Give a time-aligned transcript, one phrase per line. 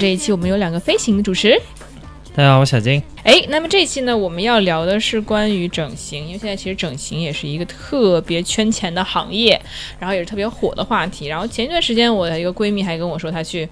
[0.00, 1.60] 这一期我们有两个飞行的主持。
[2.34, 3.02] 大家好，我小金。
[3.22, 9.60] 哎，那么这一期呢，我们要聊的是关于整形，因为现在其实整形也是一个特别圈钱的行业，
[9.98, 11.26] 然后也是特别火的话题。
[11.26, 13.68] 然后前一段时间，我的一个闺蜜还跟我说，她去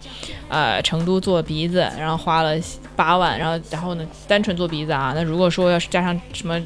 [0.51, 2.55] 呃成都做鼻子，然后花了
[2.95, 6.63] 八万，然后然后呢，单纯做鼻子啊，那如果说要是加上什么。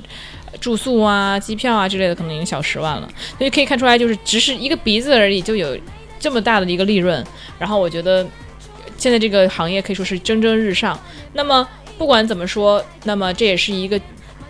[0.60, 5.78] 住宿啊、机票啊之类的，可能已经小十万了，所以可以看出来，就是只是一个鼻子而已，就有
[6.20, 7.24] 这么大的一个利润。
[7.58, 8.26] 然后我觉得
[9.02, 10.96] 现在这个行业可以说是蒸蒸日上。
[11.32, 14.00] 那么不管怎么说，那么这也是一个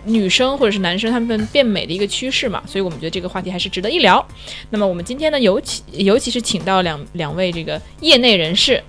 [0.05, 4.23] 女生或者是男生他们变美的一个趋势嘛，所以我们觉得这个话题还是值得一聊。
[4.69, 8.83] 那么我们今天呢，尤其尤其是请到两两位这个业内人士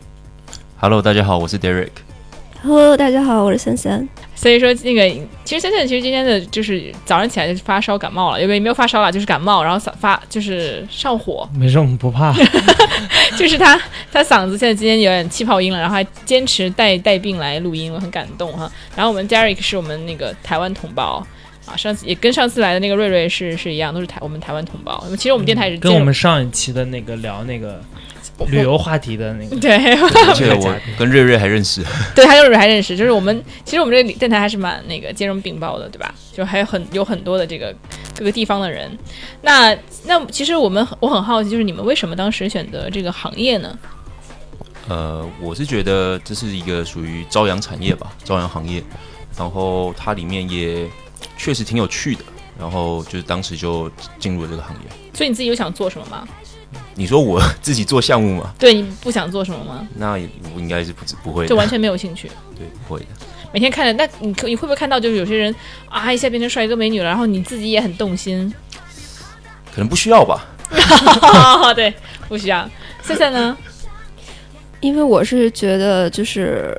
[0.79, 1.89] ，Hello，大家好，我是 Derek。
[2.63, 4.07] Hello，大家好，我是森森。
[4.35, 5.09] 所以说那个
[5.45, 12.35] 其实现在其实今天的就是早上起来就发烧感冒了，因为没有发烧了，就是感冒，然后嗓发就是上火，没事，我们不怕。
[13.39, 13.81] 就是他
[14.13, 18.71] 他嗓子现在今天有点气泡音了，然后还坚持带带病来录音，我很感动哈。
[18.95, 21.27] 然后我们 Derek 是我们那个台湾同胞
[21.67, 25.03] 啊，上次也跟上次来的那个瑞瑞是是一样，都是台我们台湾同胞。
[25.17, 27.83] 其实我们电台也是跟兼我们上一期的那个聊那个
[28.49, 31.83] 旅游话题的那个， 对而且 我跟瑞瑞还认识，
[32.15, 36.15] 对，他就是还认识，就是我们其实我们这个电台还是蛮那个兼容并包的，对吧？
[36.33, 37.75] 就还有很有很多的这个
[38.19, 38.91] 各个地方的人。
[39.43, 43.79] 那那其实我们我很好奇，就是你们为什么当时选择这个行业呢？
[44.89, 48.83] 呃，我是觉得这是一个属于朝阳产业吧，朝阳行业，
[49.39, 50.87] 然后它里面也
[51.39, 52.25] 确实挺有趣的，
[52.59, 54.81] 然后就是当时就进入了这个行业。
[55.15, 56.29] 所以你自己有想做什么吗？
[56.95, 58.55] 你说我 自己做项目吗？
[58.59, 59.87] 对你不想做什么吗？
[59.97, 62.29] 那也我应该是不不会的，就完全没有兴趣。
[62.57, 63.07] 对不会的。
[63.53, 65.55] 每天看着，那你可你会不会看到，就是有些人
[65.89, 68.53] 啊一下变成帅哥美女了，然后你自己也很动心？
[69.73, 70.47] 可能不需要吧。
[71.75, 71.93] 对，
[72.29, 72.69] 不需要。
[73.03, 73.57] 现在呢？
[74.81, 76.77] 因为我是觉得就是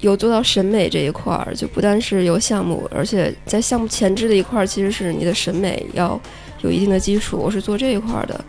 [0.00, 6.20] 有做到审美这一块儿，就不单是有项目，而且在项目前置的一块儿，其实是你的审美要
[6.60, 7.36] 有一定的基础。
[7.36, 8.44] 我是做这一块儿的，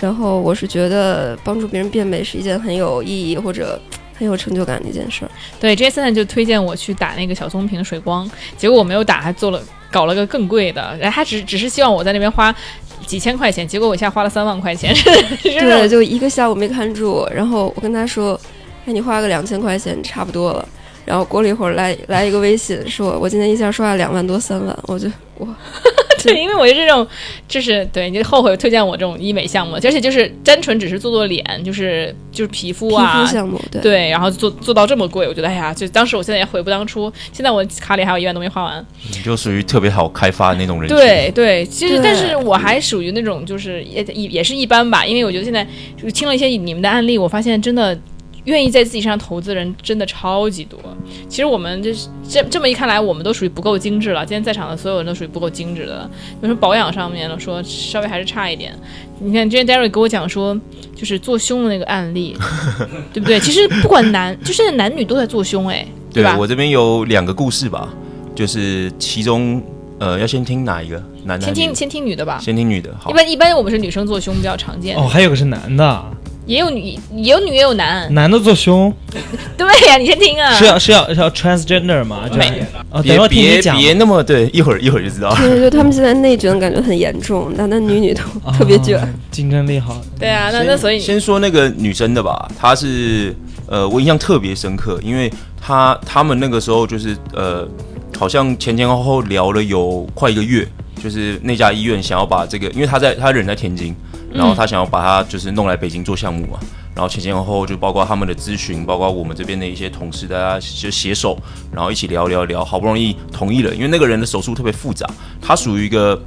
[0.00, 3.80] 然后我是觉得帮助别人变美是一件很有意义或者
[4.18, 5.30] 很有成就感的一件事儿。
[5.58, 12.54] 对，Jason 就推荐我去打那个小棕瓶水光，结果我没有打，还做了搞了个更贵的，然后他只只是希望我在那边花
[13.06, 14.94] 几千块钱，结果我一下花了三万块钱，
[15.42, 18.38] 对，就一个下午没看住，然后我跟他说
[18.84, 20.68] ：“哎，你花个两千块钱差不多了。”
[21.06, 25.08] 然后过了一会儿来来一个微信，说我今天一下刷了两万多三万，我就
[25.38, 25.46] 哇，
[26.26, 27.06] 对，因为我是这种，
[27.48, 33.80] 就是对你就后悔推荐我这种医美项目，而且就是单纯只是做做脸，就是就是皮肤啊皮啊肤，项目对。
[33.80, 38.86] 对，然后做做到这么贵，我觉得哎呀，就当时我现在也悔不当初，现在我卡里还有一万都没花完。
[39.10, 40.88] 你就属于特别好开发的那种人。
[40.88, 45.66] 对对，其实但是我还属于那种就是也也也是一般吧，因为我觉得现在
[45.96, 47.96] 就是听了一些你们的案例，我发现真的
[48.46, 50.78] 愿意在自己身上投资的人真的超级多。
[51.28, 54.26] 其实我们就是这这么一看来，我们都属于不够精致了。
[54.26, 56.08] 今天在场的所有人都属于不够精致的，
[56.40, 58.74] 比如说保养上面了，说稍微还是差一点。
[59.20, 60.58] 你看之前 Derry 给我讲说，
[60.94, 62.36] 就是做胸的那个案例，
[63.12, 63.38] 对不对？
[63.40, 65.86] 其实不管男， 就现在男女都在做胸，哎，
[66.22, 66.36] 吧？
[66.38, 67.92] 我这边有两个故事吧，
[68.34, 69.62] 就是其中
[69.98, 71.02] 呃，要先听哪一个？
[71.24, 71.46] 男的？
[71.46, 72.38] 先听先听女的吧。
[72.40, 72.94] 先听女的。
[73.00, 76.04] 好一，般一般我们是女生做胸比较常见，哦，还有个是男的，
[76.46, 78.12] 也有女也有女也有男。
[78.14, 78.92] 男的做胸
[79.58, 80.54] 对呀、你先听啊。
[80.54, 82.22] 是要是要是要 transgender 吗？
[82.28, 83.76] 就是没哦，等别会儿听你别讲。
[83.76, 85.34] 别那么对，一会儿一会儿就知道。
[85.34, 88.22] 对，就他们现在内卷感觉很严重，男男女女都
[88.52, 89.00] 特别卷。
[89.00, 90.00] 哦竞争力好。
[90.18, 93.34] 对啊，那那所以先说那个女生的吧，她是
[93.66, 97.68] 呃，我印象特别深刻，因为她他们那个时候就是呃，
[98.18, 100.66] 好像前前后后聊了有快一个月，
[101.06, 103.94] 就是那家医院想要把这个，因为他在他人在天津，
[104.34, 106.58] 然后他想要把他就是弄来北京做项目嘛。
[106.96, 111.38] 然后前前后后就包括他们的咨询，包括我们这边的一些同事，大家就携手，
[111.70, 113.72] 然后一起聊聊聊，好不容易同意了。
[113.72, 115.08] 因为那个人的手术特别复杂，
[115.40, 116.20] 他属于一个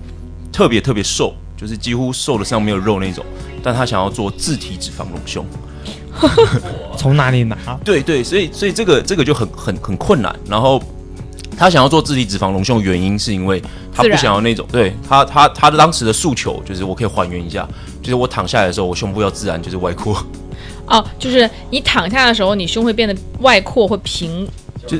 [0.49, 3.25] 特别特别瘦，就是几乎瘦的上没有肉那种，
[3.61, 5.45] 但他想要做自体脂肪隆胸。
[6.95, 7.57] 从哪里拿？
[7.83, 10.33] 对对，所以所以这个这个就很很很困难。
[10.47, 10.81] 然后
[11.59, 13.61] 他想要做自体脂肪隆胸，原因是因为
[13.93, 17.67] 他不想要那种，对他他他的当时的诉求就是我可以还原一下，
[18.01, 20.15] 就是我躺下来的时候，我胸部要自然就是外扩，
[20.87, 24.47] 哦，就是你躺下的时候，你胸会变得外扩或平。
[24.87, 24.97] 就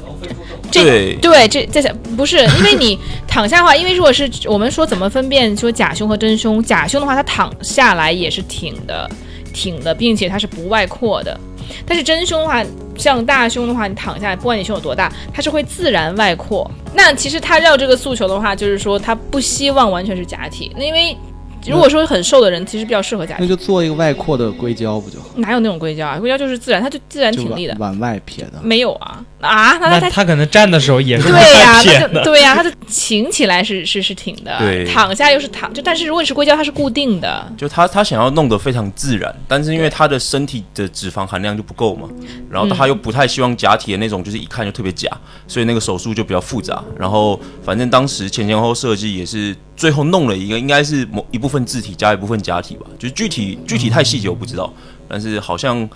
[0.70, 9.10] 这对对，这在想不是因为你躺下的话，因为如果是我们说怎么分辨说假胸和真胸，假胸的话，它躺下来也是挺的，
[9.54, 11.40] 挺的，并且它是不外扩的。
[11.86, 12.64] 但是真胸的话，
[12.98, 16.70] 像大胸的话，你躺下来，不管你胸有多大，它是会自然外扩。
[16.94, 21.16] 那其实他要这个诉求的话，就是说他不希望完全是假体，那因为
[21.68, 25.28] 如果说很瘦的人，其实比较适合假体，那就做一个外扩的硅胶不就好？
[25.36, 26.18] 哪有那种硅胶啊？
[26.18, 27.76] 硅胶就是自然，它就自然挺立的。
[27.80, 28.54] 往外撇的。
[28.64, 42.10] 没有啊啊，那那它他可能站的时候也是对呀、对呀、他就挺起来是是是挺的，对躺下又是躺，就但是如果你是硅胶，它是固定的，就他他想要弄得非常自然，但是因为他的身体的脂肪含量就不够嘛，
[42.50, 45.10] 然后他又不太希望假体的那种，就是一看就特别假，
[45.48, 46.84] 所以那个手术就比较复杂。
[46.98, 54.74] 然后反正当时前前后后设计也是最后弄了一个，应该是某一部分自体加一部分假体吧，就是具体具体太细节我不知道，
[55.08, 55.90] 但是好像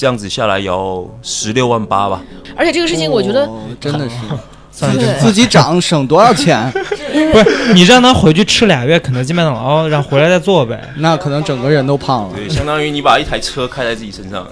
[0.00, 2.22] 这样子下来也要十六万八吧。
[2.56, 4.14] 而且这个事情我觉得哦真的是
[4.72, 10.80] 算对自己长省多少钱， 不是你让他回去吃俩月肯德基、麦当劳，然后回来再做呗。
[10.96, 12.34] 那可能整个人都胖了。
[12.34, 14.48] 对，相当于你把一台车开在自己身上。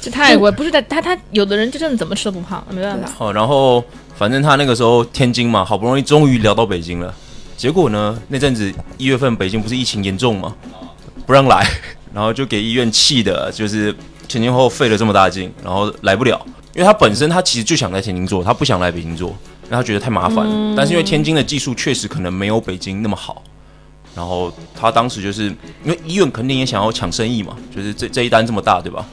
[0.00, 3.08] 这太贵，不是在，他他有的人就真的怎么吃都不胖，没办法。
[3.18, 3.84] 哦，然后
[4.16, 7.14] 反正他那个时候天津嘛，好不容易终于聊到北京了，
[7.56, 10.52] 结果呢，那阵子一月份北京不是疫情严重嘛，
[11.24, 11.64] 不让来，
[12.12, 13.94] 然后就给医院气的，就是
[14.30, 16.40] 前前后后费了这么大劲，然后来不了，
[16.72, 19.30] 因为他本身他其实就想在天津做，他不想来北京做，
[19.64, 20.74] 因为他觉得太麻烦了。
[20.76, 23.42] 但是因为天津的技术确实可能没有北京那么好。
[24.14, 25.46] 然后他当时就是
[25.84, 29.04] 因为医院肯定也想要抢生意嘛，就是这这一单这么大，对吧？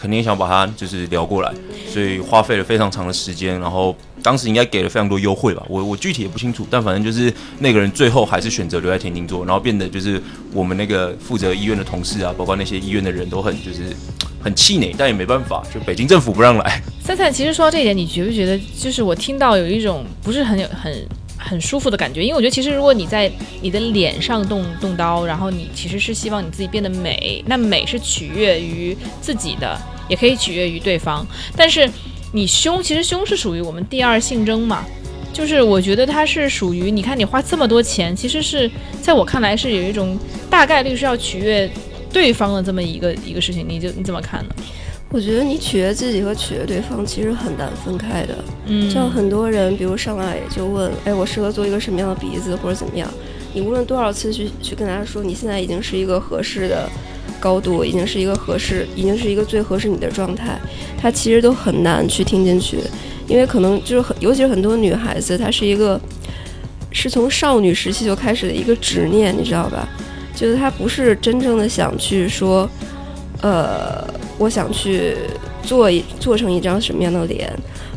[0.00, 1.52] 肯定想把它就是聊过来，
[1.86, 3.60] 所以花费了非常长的时间。
[3.60, 10.22] 然后当时应该给了非常多优惠吧，我我具体也不清楚，但反正就是那个人最后还是选择留在天津做，然后变得就是
[10.52, 13.94] 我们那个负责医院的同事啊，包括那些医院的人都很就是
[14.42, 16.82] 很气馁，但也没办法，就北京政府不让来。
[17.04, 22.22] 三菜，其实说到这一点，你觉不觉得就是我听到有一种不是很有很很舒服的感觉？
[22.22, 23.30] 因为我觉得其实如果你在
[23.60, 29.76] 你的脸上动动刀，然后你其实是希望你自己变得美，那美是取悦于自己的，
[30.08, 31.26] 也可以取悦于对方。
[31.56, 31.90] 但是
[32.32, 34.84] 你胸，其实胸是属于我们第二性征嘛。
[35.32, 38.70] 就是我觉得它是属于，你看你花这么多钱，其实是
[39.00, 40.18] 在我看来是有一种
[40.50, 41.70] 大概率是要取悦
[42.12, 44.54] 对方的这么一个一个事情，你就你怎么看呢？
[45.08, 48.34] 我觉得你取悦自己和取悦对方其实很难分开的。
[48.66, 53.06] 嗯，像很多人，比如上来就问，哎，我适合做一个什么样的鼻子或者怎么样？
[53.54, 56.88] 你无论多少次去去跟他说，你现在已经是一个合适的
[57.40, 60.60] 高度，已经是一个合适，已经是一个最合适你的状态，
[60.96, 62.78] 他其实都很难去听进去，
[63.26, 66.00] 因为可能就是很，尤其是很多女孩子，她是一个
[66.90, 69.88] 是从少女时期就开始的一个执念，你知道吧？
[70.34, 72.68] 就是她不是真正的想去说，
[73.40, 74.06] 呃，
[74.38, 75.16] 我想去
[75.62, 77.52] 做一做成一张什么样的脸，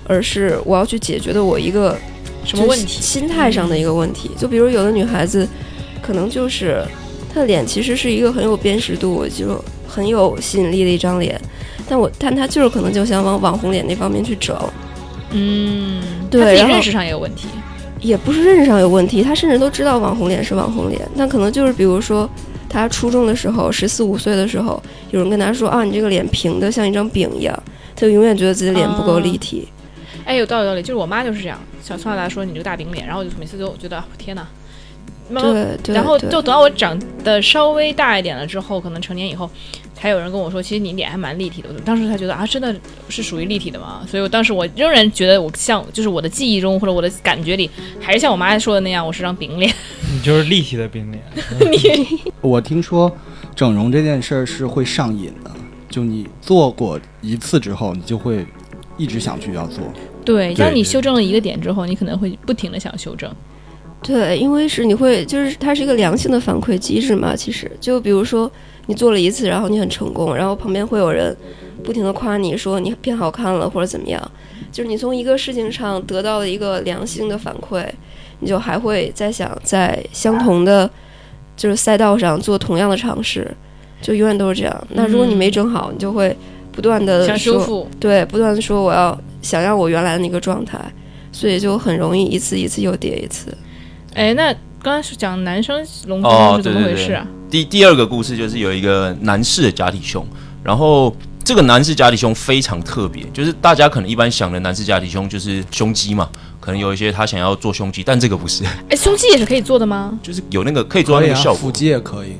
[0.07, 1.97] 而是我要去解决的我一个
[2.43, 3.01] 什么问题？
[3.01, 4.31] 心态上的一个问题。
[4.37, 5.47] 就比如有的女孩子，
[6.01, 6.83] 可能就是
[7.35, 11.39] 她的脸其实是一个很有辨识度，就很有吸引力的一张脸，
[11.89, 14.57] 但我但他就是可能就想往网红脸那方面去整，
[15.31, 16.01] 嗯，
[16.31, 17.49] 对认识上也有问题。
[17.99, 22.29] 也不是认识上有问题，他甚至都知道网红脸是网红脸，但可能就是比如说。
[22.67, 27.63] 他初中的时候，十四五岁的时候，有人跟他说啊，你这个脸平的像一张饼一样，
[27.95, 29.65] 他就永远觉得自己的脸不够立体。
[30.25, 34.45] 哎，有道理，有道理，就是我妈就是这样，小从小来说你这个大饼脸，然后我就每次都觉得啊天哪，
[35.29, 39.49] 然后对对，然后就等到我长得稍微大一点了之后，可能成年以后，
[39.93, 41.69] 才有人跟我说，其实你脸还蛮立体的。
[41.73, 42.75] 我当时才觉得啊，真的
[43.09, 44.05] 是属于立体的吗？
[44.07, 49.73] 所以我当时我仍然觉得我像，就是我的记忆中或者我的感觉里，还是像我妈说的那样，我是张饼脸。
[50.13, 51.23] 你就是立体的饼脸，
[51.71, 53.11] 你我听说
[53.55, 55.51] 整容这件事儿是会上瘾的，
[55.89, 58.45] 就你做过一次之后，你就会
[58.95, 59.83] 一直想去要做。
[60.23, 63.33] 对当你修正了一个点之后，你可能会不停的想修正。
[64.05, 67.35] 对，因为是你会，就是它是一个良性的反馈机制嘛。
[67.35, 68.49] 其实，就比如说
[68.85, 71.35] 你做了一次，然后你很成功，然后旁边会有人
[71.83, 74.31] 不停的夸你说你变好看了或者怎么样，
[74.71, 77.83] 就是你从一个事情上得到了一个良性的反馈，
[78.41, 80.87] 你就还会再想在相同的
[81.57, 83.49] 就是赛道上做同样的尝试，
[84.03, 84.87] 就永远都是这样。
[84.89, 86.37] 那如果你没整好，你就会
[86.71, 90.79] 不断的想修复，对，不断的说我要想要我原来的那个状态，
[91.31, 93.51] 所以就很容易一次一次又跌一次。
[94.15, 97.27] 哎，那刚才是讲男生隆哦胸是怎么回事啊？
[97.49, 100.25] 第第二个故事就是有一个男士的假体胸，
[100.63, 106.29] 然后这个男士假体胸非常特别，就是大家可能一般想的男士假体胸就是胸肌嘛，
[106.61, 110.17] 可能有一些他想要做胸肌，但这个不是，哎，胸肌也是可以做的吗？
[110.23, 111.71] 就是有那个可以做那个效果腹。
[111.71, 112.37] 肌也可以，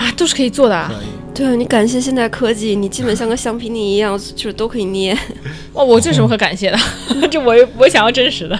[0.00, 0.90] 啊，都是可以做的。
[1.34, 5.16] 对你感谢现代科技，你基本像个橡皮泥一样， 就是都可以捏。
[5.74, 6.78] 哦，我这有什么可感谢的？
[7.30, 8.58] 这我我想要真实的，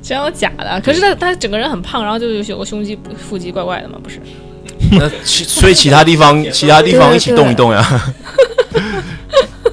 [0.00, 0.80] 想要假的。
[0.80, 4.18] 可是他他整个人很胖，然后就有有个胸肌腹肌怪怪的嘛，不是？
[4.92, 8.14] 那其所以其他地方其他地方一起动一动呀。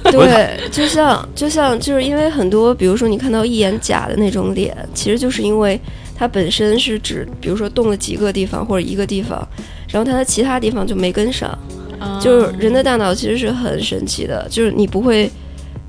[0.04, 5.80] 对，就像就像就是因为很多，比如说你看到一眼假的那种脸，其实就是因为
[6.20, 9.38] 它本身是指，比如说动了几个地方或者一个地方，
[9.88, 11.48] 然后它的其他地方就没跟上。
[11.98, 15.30] 啊就是人的大脑其实是很神奇的，就是你不会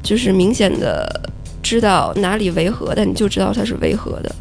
[0.01, 1.29] 就是明显的
[1.61, 4.35] 知道哪里违和，但你就知道它是违和的。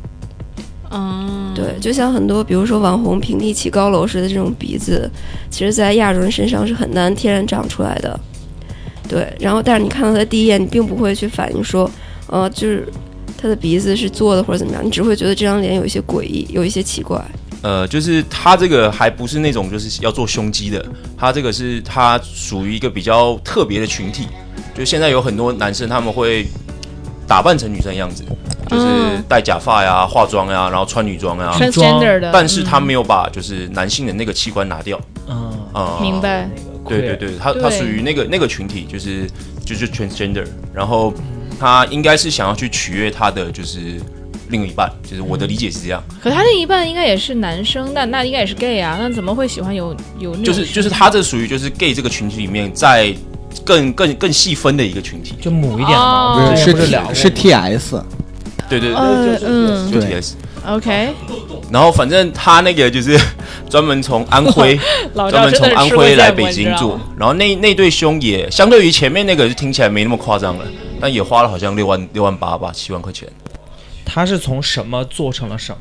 [0.93, 5.11] 嗯，对，就像很多比如说网红平地起高楼似的这种鼻子，
[5.51, 8.21] 其实在亚洲人身上是很难天然长出来的。
[9.09, 11.91] 对，然后但是你看到它第一眼，你并不会去反应说，
[12.29, 12.87] 呃，就是
[13.41, 17.19] 他的鼻子是做的或者怎么样，你只会觉得这张脸有一些诡异，有一些奇怪。
[17.63, 20.85] 呃，就是他这个还不是那种就是要做胸肌的，
[21.17, 24.27] 他这个是他属于一个比较特别的群体。
[24.75, 26.47] 就现在有很多男生他们会
[27.27, 28.25] 打扮成女生样子，
[28.69, 36.49] 就是嗯戴假发呀、化妆呀，然后穿女装呀，transgender 的，但是他嗯没有把就是男性的那个器官拿掉嗯，啊、明白。
[36.89, 39.29] 对对对，他他属于那个那个群体，就是
[39.65, 41.13] 就是 transgender，然后
[41.61, 44.01] 他应该是想要去取悦他的就是
[44.49, 53.15] 另一半，就是我的理解是这样，可他另一半应该也是男生，那那应该也是 gay 啊，那怎么会喜欢有有那就是就是他这属于就是 gay 这个群体里面在
[53.65, 56.41] 更更更细分的一个群体，就母一点的嘛，哦。
[56.41, 58.03] 我们之是前不是聊过是 TS，
[58.69, 59.93] 对对对，呃嗯。
[59.93, 60.33] 就对 TS。
[60.67, 61.09] ，OK，
[61.73, 63.19] 然后反正他那个就是
[63.71, 64.79] 专门从安徽
[65.15, 70.65] 专门从安徽来北京做，然后那那对胸也相对于前面那个就听起来没那么夸张了，
[71.01, 73.29] 但也花了好像六万六万八吧，七万块钱。
[74.05, 75.79] 他是从什么做成了什么？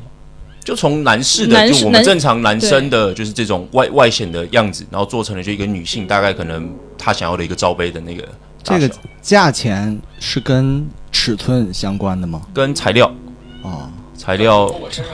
[0.63, 8.27] 就从男士的，就我们正常男生的，就是这种外外显的样子，然后做成了就一个女性大概可能她想要的一个罩杯的那个
[8.63, 8.89] 这个
[9.21, 12.41] 价钱是跟尺寸相关的吗？
[12.53, 13.11] 跟材料
[13.63, 14.67] 哦，材料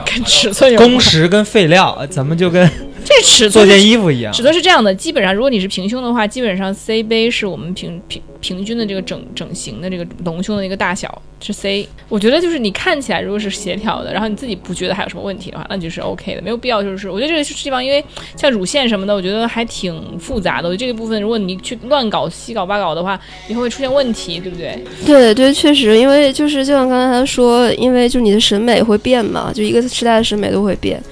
[0.04, 2.70] 跟尺寸有关工时跟废料，咱们就跟
[3.16, 4.42] 这尺做件衣服一样尺。
[4.42, 11.88] 寸是这样的，基本上如果你是平胸的话，基本上 C 杯是我们平平平均的这个整整形的这个隆胸的一个大小是 C。
[12.08, 18.04] 我觉得就是你看起来如果是协调的，然后你自己不觉得还有什么问题的话，那就是 OK 的，没有必要就是我觉得这个地方因为
[18.36, 20.68] 像乳腺什么的，我觉得还挺复杂的。
[20.68, 23.18] 我觉得这个部分如果你去乱搞西搞八搞的话，
[23.48, 24.78] 以后会出现问题，对不对？
[25.04, 31.02] 对对，确实，因为就是就像刚才他说，因为就你的审美会变嘛，就一个时代的审美都会变。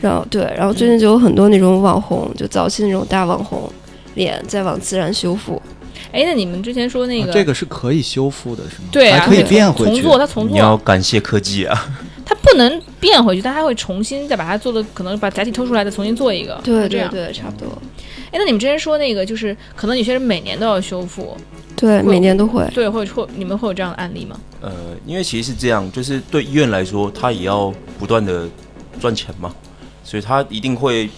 [0.00, 3.70] 然后对，然后最近就有很多那种网红，就早期那种大网红
[4.14, 5.60] 脸在往自然修复。
[6.12, 8.88] 哎，那你们之前说那个、啊这个是可以修复的，是吗？
[8.90, 10.00] 对啊，还可以变回去。
[10.00, 11.88] 重做，它重你要，感谢科技啊，
[12.24, 16.58] 它不能变回去，但它会重新再把它做的，可能把假体偷出来，再重新做一个。
[16.64, 17.08] 对这样。
[17.10, 17.70] 对对，差不多。
[18.32, 21.36] 哎，那你们之前说那个，就是可能有些人每年都要修复，
[21.76, 22.66] 对，每年都会。
[22.74, 24.36] 对，会会你们会有这样的案例吗？
[24.60, 24.72] 呃，
[25.06, 28.48] 因为其实是这样，就是对医院来说，他也要不断的
[29.00, 29.54] 赚钱嘛，
[30.10, 31.08] 所以他一定会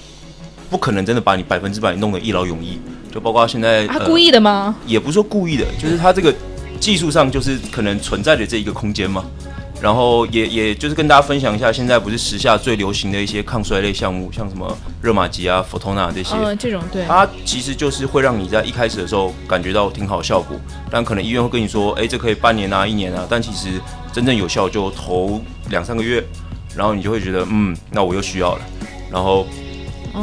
[0.69, 2.79] 不可能真的把你百分之百弄得一劳永逸，
[3.11, 4.77] 就包括现在呃他故意的吗？
[4.87, 6.35] 也不是说故意的，就是他这个
[6.79, 9.25] 技术上就是可能存在的这一个空间嘛。
[9.81, 20.55] 然后也也就是跟大家分享一下，现在不是时下最流行的一些抗衰类项目，像什么热玛吉啊、佛托纳这些，嗯，这种对，它其实就是会让你在一开始的时候感觉到挺好效果，
[20.91, 23.81] 但可能医院会跟你说，哎，这可以半年啊、一年啊，但其实
[24.13, 26.23] 真正有效就头两三个月，
[26.77, 28.63] 然后你就会觉得，嗯，那我又需要了，
[29.11, 29.47] 然后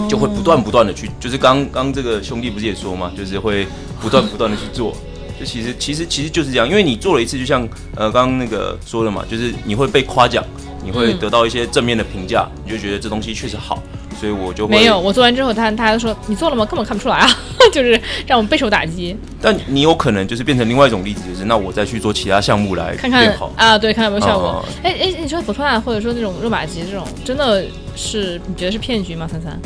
[0.10, 3.68] 就会不断不断的去，就是刚刚这个兄弟不是也说嘛，就是会
[4.02, 4.96] 不断不断的去做。
[5.40, 10.44] 就其实其实其实就是这样，因为你做了一次，就像呃刚刚那个说的嘛，就是你会被夸奖，
[10.84, 11.20] 你会嗯。
[11.20, 13.82] 得到一些正面的评价，你就觉得这东西确实好，
[14.20, 15.00] 所以我就会没有。
[15.00, 16.66] 我做完之后，他他说你做了吗？
[16.66, 17.30] 根本看不出来啊，
[17.72, 17.92] 就是
[18.28, 19.16] 让我们备受打击。
[19.42, 23.34] 但你有可能就是变成另外一种例子，就是那我再去做其他项目来看看。
[23.56, 24.66] 啊，对，看看有没有效果哦。
[24.84, 27.64] 哎哎、你说佛托纳或者说那种热玛吉这种，真的
[27.96, 29.28] 是你觉得是骗局吗？
[29.32, 29.58] 三三？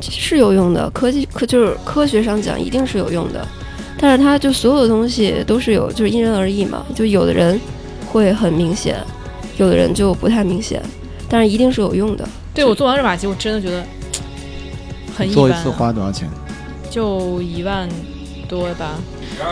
[0.00, 3.46] 是有用的，科技科就是科学上讲一定是有用的，
[3.98, 6.84] 但是它就所有的东西都是有，就是因人而异嘛。
[6.94, 7.60] 就有的人
[8.06, 8.96] 会很明显，
[9.58, 10.82] 有的人就不太明显，
[11.28, 12.26] 但是一定是有用的。
[12.54, 13.84] 对我做完热玛吉，我真的觉得
[15.20, 16.28] 很一般、做一次啊，花多少钱？
[16.90, 17.88] 就一万
[18.48, 18.98] 多吧。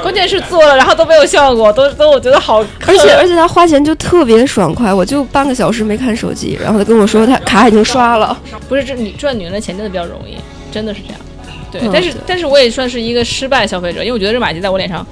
[0.02, 8.36] 关键是做了，然后都没有效果，都都我觉得好，而且而且他花钱就特别爽快，我就半个小时没看手机，然后他跟我说他卡已经刷了。
[8.68, 10.36] 不是这你赚女人的钱真的比较容易，
[10.70, 11.20] 真的是这样。
[11.70, 15.06] 对，嗯但是但是我也算是一个失败消费者，因为我觉得热玛吉在我脸上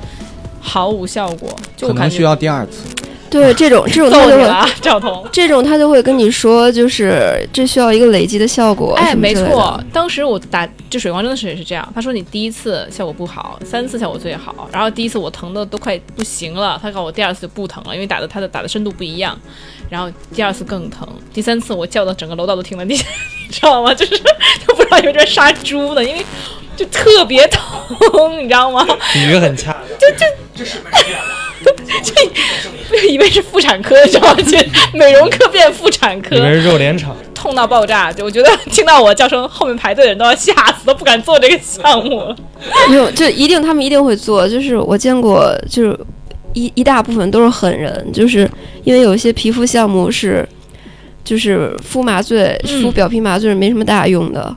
[0.60, 2.82] 毫无效果，就可能需要第二次。
[3.30, 5.24] 对这种这种他就会赵彤。
[5.32, 11.86] 这种他就会跟你说，就是这需要一个累积的效果，哎，没错，，当时我打这水光针的时候也是这样。
[11.94, 14.68] 他说你第一次效果不好，三次效果最好。
[14.72, 19.38] 然后第一次我疼的都快不行了，他告诉我第二次就不疼了，因为打的他的打的深度不一样。
[19.88, 22.94] 然后第二次更疼，第三次我叫的整个楼道都听了地，
[23.46, 23.94] 你知道吗？
[23.94, 24.18] 就是
[24.66, 26.24] 都不知道有点杀猪呢，因为
[26.76, 27.62] 就特别疼，
[28.42, 28.86] 你知道吗？
[29.12, 29.82] 比喻很恰当。
[30.54, 30.64] 就
[33.10, 34.42] 以为是妇产科，你知道吗？
[34.42, 34.58] 就
[34.98, 38.12] 美容科变妇产科以，为是肉联厂，痛到爆炸。
[38.12, 42.36] 就我觉得听到我叫声，后面排队的人都要吓死，都不敢做这个项目了。
[42.88, 44.48] 没有，就一定他们一定会做。
[44.48, 45.98] 就是我见过，就是
[46.52, 48.48] 一一大部分都是狠人，就是
[48.84, 50.46] 因为有一些皮肤项目是，
[51.24, 54.54] 就是敷麻醉、嗯敷表皮麻醉是没什么大用的。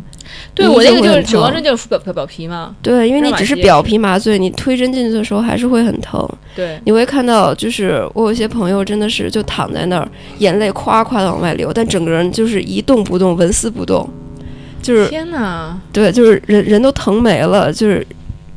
[0.53, 2.75] 对我那个就是一定会很疼水光针，就是敷表表表皮嘛。
[2.81, 6.27] 对，因为你只是表皮麻醉，你推针进去的时候还是会很疼。
[6.55, 10.09] 对，你会看到，就是我有些朋友真的是就躺在那儿，
[10.39, 14.07] 眼泪夸夸的往外流，但整个人就是一动不动，纹丝不动，
[14.81, 18.05] 就是天哪，对，就是人人都疼没了，就是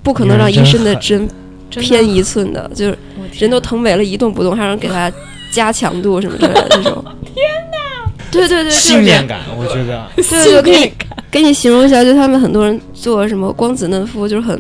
[0.03, 1.29] 不可能让医生的针
[1.71, 2.99] 偏一寸的，就是
[3.39, 5.13] 人都疼没了，一动不动，还让给他
[5.53, 7.05] 加强度什么之类的这种。
[7.35, 7.72] 天哪！
[8.33, 8.71] 对对对。
[8.71, 10.05] 信念感，我觉得。
[10.17, 10.93] 对对，给你
[11.31, 14.59] 给你形容一下，就他们很多人做什么光子嫩肤，就是很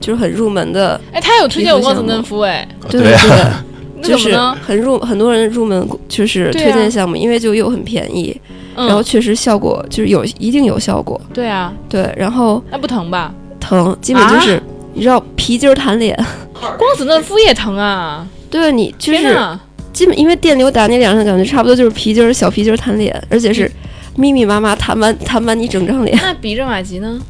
[0.00, 3.12] 就是很入门的，哎，他有推荐我光子嫩肤，哎，对对。
[3.12, 3.64] 啊
[4.00, 4.56] 对， 那就是怎么呢？
[4.64, 8.40] 很入很多人入门就是推荐项目，因为就又很便宜，
[8.76, 13.34] 然后嗯，确实效果就是有一定有效果，对啊，对，然后那不疼吧？
[13.58, 14.62] 疼基本就是、
[14.94, 16.16] 你知道皮筋儿弹脸，
[16.54, 18.24] 光子嫩肤也疼啊！
[18.48, 19.36] 对你就是
[19.98, 23.68] 基本因为电流打你脸上，感觉差不多就是皮筋儿小皮筋儿弹脸，而且是
[24.14, 27.20] 密密麻麻弹完弹完你整张脸，那比热玛吉呢？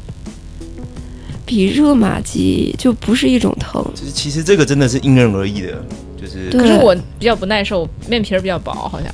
[1.47, 5.83] 比热玛吉就不是一种疼，就是其实这个真的是因人而异的，
[6.15, 9.11] 就是可是我比较不耐受，面皮儿比较薄，好像。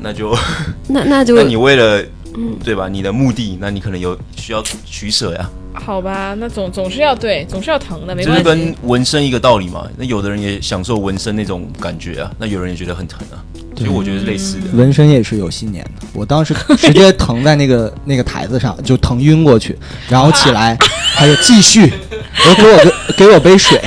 [0.00, 0.34] 那就
[0.88, 2.02] 那那就 那你为了
[2.34, 2.88] 嗯对吧？
[2.88, 8.74] 你的目的，那你可能有需要取舍呀，好吧，那总总是要对，总是要疼的，没就是跟。
[8.82, 9.86] 纹身一个道理嘛。
[9.96, 13.42] 那有的人也享受纹身那种感觉啊，那有人也觉得很疼啊，
[13.76, 14.64] 其实我觉得是类似的。
[14.74, 16.06] 纹身也是有信念的。
[16.12, 19.76] 我当时直接 疼在那个那个台子上，就疼晕过去，
[20.08, 20.76] 然后起来，
[21.14, 21.92] 还有继续，
[22.46, 23.80] 我说给我个给我杯水，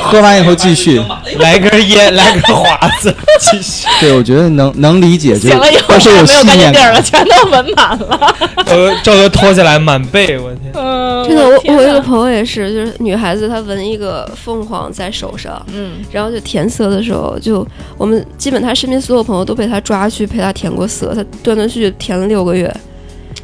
[0.00, 1.00] 喝完以后继续。
[1.38, 3.86] 来根烟，来根华子，继续。
[4.00, 8.36] 对，我觉得能能理解，就是醒了以后都是有没有信念干净地儿了，全都纹满了。
[8.66, 10.72] 呃，赵哥脱下来满背，我天！
[10.74, 17.66] 嗯，真的，我我有一个朋友也是，就是女孩子，她纹一个凤凰在手上，嗯，然后就填色的时候，就
[17.96, 22.74] 我们基本她身边所有朋友都被她抓去陪她填过色，她断断续续填了六个月，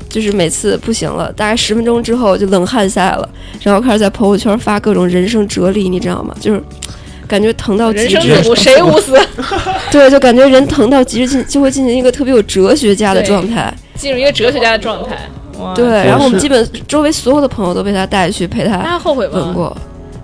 [0.09, 3.29] 就是每次不行了，大概十分钟之后就冷汗下来了，
[3.63, 6.35] 然后开始在朋友圈发各种人生哲理，你知道吗？
[6.41, 6.63] 就是
[7.27, 9.19] 感觉疼到极人生致自，古谁无死，
[9.91, 15.17] 对，就感觉人疼到极致进就会进行一个特别有哲学家的状态，进入一个哲学家的状态。
[15.75, 19.33] 对，然后我们基本周围所有的朋友都被他带去陪他后悔吗？
[19.35, 19.77] 纹过。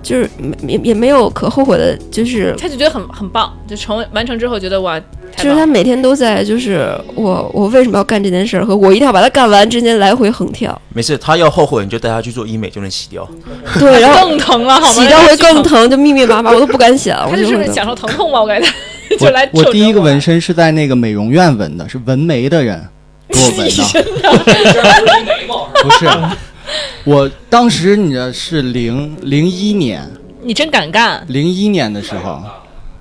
[0.03, 4.99] 就是没也也没有可后悔的，就是他就觉得很很棒，就成完成之后觉得哇，
[5.35, 10.79] 太就是他每天都在，就是我我为什么要干这件事儿和我一定要把它干完之间来回横跳。
[10.93, 13.27] 没事，他要后悔，你就带他去做医美就能洗掉。
[13.79, 14.89] 对，然后更疼了，好吗？
[14.93, 15.89] 洗掉会更疼。
[15.89, 17.31] 就密密麻麻，我都不敢想。
[17.31, 18.69] 他就是享受疼痛吧，我感觉，
[19.17, 22.85] 就来我我第一个纹身，身是在那个美容院纹的，是纹眉的人
[23.29, 23.65] 给我纹的。
[25.83, 26.07] 不是，
[27.05, 30.09] 我当时你知道是零零一年，
[30.43, 32.43] 你真敢干，零一年的时候，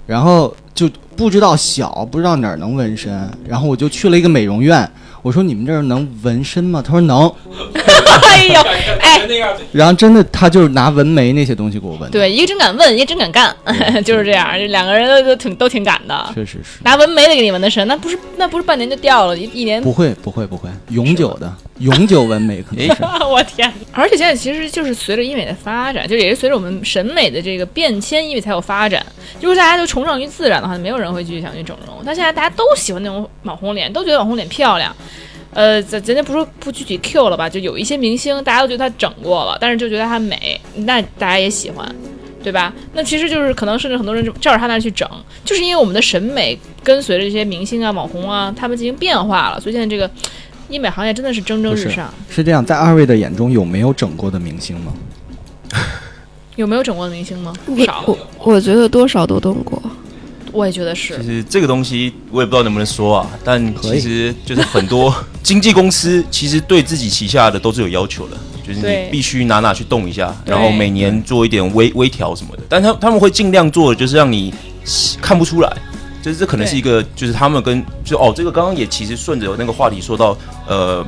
[0.08, 4.90] 然后就不知道小，不知道哪儿能纹身，然后我就去了一个美容院，
[5.22, 6.82] 我说你们这儿能纹身吗？
[6.82, 7.32] 他说能，
[8.22, 8.62] 哎呦，
[9.00, 9.22] 哎，
[9.72, 13.56] 然后真的他就是拿纹眉那些东西给我纹，对，一个真敢问，一个真敢干，
[14.04, 16.30] 就是这样，这两个人都都挺都挺敢的。
[16.34, 16.82] 确实是。
[16.84, 19.82] 拿纹眉的给你纹的深，那不是那不是半年就掉了，一一年。
[19.82, 23.04] 不会不会不会，永久的永久纹眉可能是。
[23.26, 23.72] 我天！
[23.92, 29.06] 而且现在其实就是随着医美的发展，就也是随着我们审美的这个变迁，医美才有发展。
[29.40, 31.96] 如果大家都崇尚于自然的话，没有人会继续想去整容。
[32.06, 34.96] 但现在大家都喜欢那种网红脸，都觉得网红脸漂亮。
[35.54, 41.86] 呃，咱咱就不说不具体 Q 了吧，就有一些明星，大家都觉得她整过了，但是就觉得她美，那大家也喜欢，
[42.42, 42.74] 对吧？
[42.94, 45.08] 那其实就是可能甚至很多人就照着她那去整，
[45.44, 50.10] 就是因为我们的审美跟随着这些明星啊、网红啊，他们进行变化了，所以现在这个
[50.70, 52.14] 医美行业真的是蒸蒸日上。
[52.30, 54.94] 是这样，在二位的眼中有没有整过的明星吗？
[56.56, 57.54] 有没有整过的明星吗？
[57.66, 59.82] 不少，我我觉得多少都动过。
[60.52, 61.24] 我也觉得是其。
[61.24, 72.64] 实这个东西我也不知道能不能说啊，但其实就是很多 经纪公司其实对自己旗下的都是有要求的，就是你必须哪哪去动一下，然后每年做一点微微调什么的。
[72.70, 74.54] 但他他们会尽量做的就是让你
[75.22, 75.78] 看不出来，
[76.22, 80.38] 就是这可能是一个，就是他们跟就哦，这个刚刚也其实顺着那个话题说到，
[80.68, 81.06] 呃，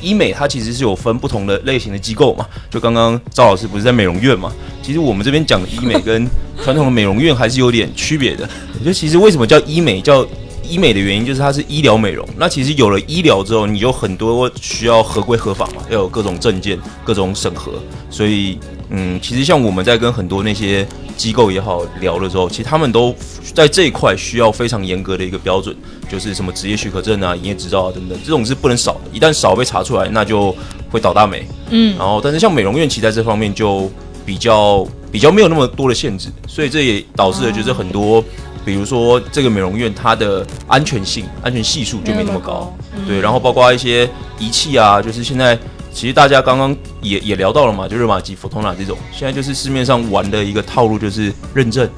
[0.00, 2.46] 医美它其实是有分不同的类型的机构嘛。
[2.70, 4.52] 就刚刚赵老师不是在美容院嘛？
[4.82, 6.28] 其实我们这边讲的医美跟
[6.62, 8.48] 传统的美容院还是有点区别的。
[8.74, 10.26] 我觉得其实为什么叫医美叫
[10.66, 12.26] 医美的原因，就是它是医疗美容。
[12.38, 17.72] 那其实有了医疗之后，你有很多需要合规合法嘛，要有各种证件、各种审核。
[18.08, 20.86] 所以，嗯，其实像我们在跟很多那些
[21.18, 23.14] 机构也好聊的时候，其实他们都
[23.52, 25.76] 在这一块需要非常严格的一个标准，
[26.10, 29.00] 就是什么职业许可证啊、营业执照啊等等，这种是不能少的。
[29.12, 30.56] 一旦少被查出来，那就
[30.90, 31.46] 会倒大霉。
[31.68, 33.90] 嗯，然后，但是像美容院，其实在这方面就
[34.24, 38.22] 比较比较没有那么多的限制，所以这也导致了就是很多，
[38.64, 42.74] 比如说这个美容院它的安全性、安全系数就没那么高。
[42.96, 44.08] 嗯对，然后包括一些
[44.38, 45.58] 仪器啊，就是现在
[45.92, 51.88] 其实大家刚刚也也聊到了嘛，就热玛吉、佛通纳这种，现在就是市面上玩的一个套路，就是认证，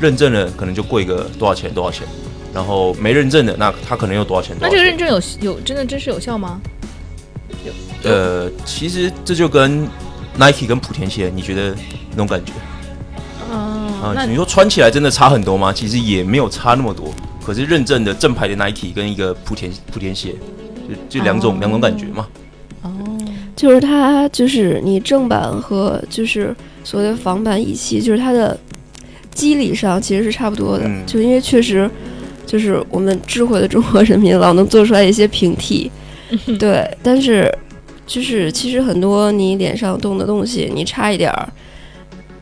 [0.00, 2.06] 认证了可能就贵个多少钱多少钱，
[2.52, 4.76] 然后没认证的那它可能又多少钱多少钱。
[4.76, 5.08] 那这个认证
[5.42, 6.60] 有有真的真实有效吗？
[7.64, 7.72] 有
[8.10, 9.86] 呃，其实这就跟
[10.38, 11.74] Nike 跟莆田鞋，你觉得
[12.10, 12.52] 那种感觉
[13.50, 13.56] 啊
[14.02, 14.12] 啊？
[14.14, 15.72] 那你说穿起来真的差很多吗？
[15.72, 17.12] 其实也没有差那么多。
[17.44, 20.34] 可是认证的正牌的 Nike 跟一个莆田莆田鞋，
[21.08, 22.26] 就就两种、哦两种感觉嘛。
[22.82, 22.90] 哦，
[23.54, 28.58] 就是它就是你正版和就是所谓的仿版一起，就是它的
[29.32, 31.88] 机理上其实是差不多的，嗯就因为确实
[32.44, 35.88] 就是我们智慧的中国人民老能做出来一些平替，
[36.58, 37.52] 对，但是
[38.06, 41.52] 就是其实很多你脸上动的东西，你差一点儿，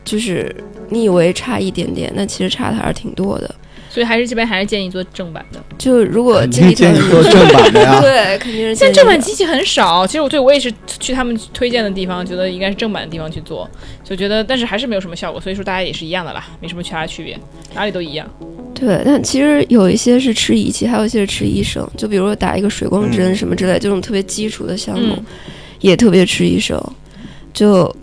[0.03, 0.55] 就是
[0.89, 3.55] 你以为差一点点，那其实差的还是挺多的。
[3.95, 5.63] 所以还是这边还是建议做正版的。
[5.77, 7.97] 就如果建议条件做正版的呀。
[8.03, 13.69] 对，肯定是现在正版机器很少，其实我对我也是去他们推荐的地方，觉得应该是正版的地方去做，
[14.03, 17.39] 就觉得但是还是没有什么效果，所以说大家也是一样的啦，没什么其他区别，
[17.73, 18.29] 哪里都一样。
[18.73, 21.89] 对，但其实有一些是吃仪器，还有一些是吃医生。
[21.95, 25.25] 就比如说打一个水光针嗯什么之类，这种特别基础的项目，嗯
[25.79, 26.77] 也特别吃医生。
[27.53, 27.95] 就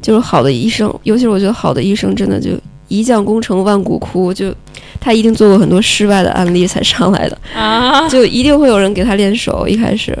[0.00, 2.50] 就是好的医生，尤其是我觉得好的医生真的就
[2.92, 4.54] 一将功成万骨枯，就
[5.00, 9.66] 他一定做过很多失败的案例才上来的，啊，就一定会有人给他练手。
[9.66, 10.16] 一开始，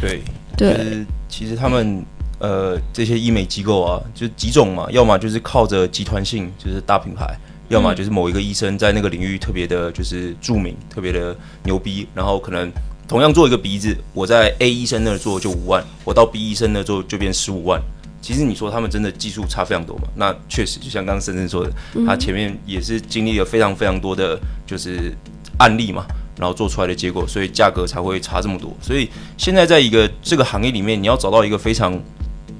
[0.00, 0.20] 对，
[0.56, 2.04] 对就是其实他们
[2.40, 7.24] 呃这些医美机构啊，就几种嘛，要么就是靠着集团性，就是大品牌。
[7.68, 12.70] 要么就是某一个医生在那个领域特别的，就是著名，特别的牛逼，然后可能
[13.08, 17.82] 同样做一个鼻子，我在 A 医生那儿做就五万，我到 B 医生那儿做就变十五万。
[18.26, 20.08] 其实你说他们真的技术差非常多嘛？
[20.16, 21.70] 那确实，就像刚刚深深说的，
[22.04, 24.36] 他前面也是经历了非常非常多的
[24.66, 25.16] 就是
[25.58, 26.04] 案例嘛，
[26.36, 28.76] 然后做出来的结果，所以价格才会差这么多。
[28.82, 29.08] 所以
[29.38, 31.96] 现在在一个这个行业里面，你要找到一个非常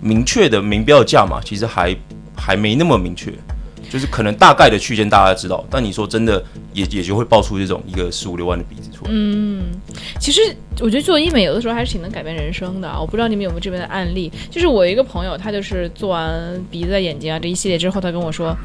[0.00, 1.92] 明确的明标价码，其实还
[2.36, 3.32] 还没那么明确。
[3.90, 8.90] 就是可能大概的区间大家知道，但你说真的也也就会爆出这种一个十五六万的鼻子。
[9.08, 9.64] 嗯，
[10.18, 10.40] 其实
[10.80, 13.00] 我觉得做医美有的时候还是挺能改变人生的啊。
[13.00, 16.32] 我不知道你们有没有这边的案例，就是我一个朋友，他就是做完
[16.70, 18.56] 鼻子、眼睛啊这一系列之后，他跟我说，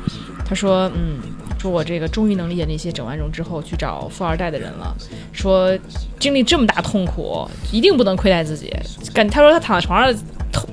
[0.45, 1.19] 他说，嗯，
[1.59, 4.95] 说我这个终于能理解那些整完容之后去找富二代的人了，
[5.31, 5.77] 说
[6.19, 8.73] 经历这么大痛苦，一定不能亏待自己。
[9.13, 10.23] 感他说他躺在床上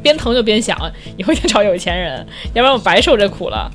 [0.02, 0.76] 边疼就边想，
[1.16, 3.70] 以后一定找有钱人，要不然我白受这苦了。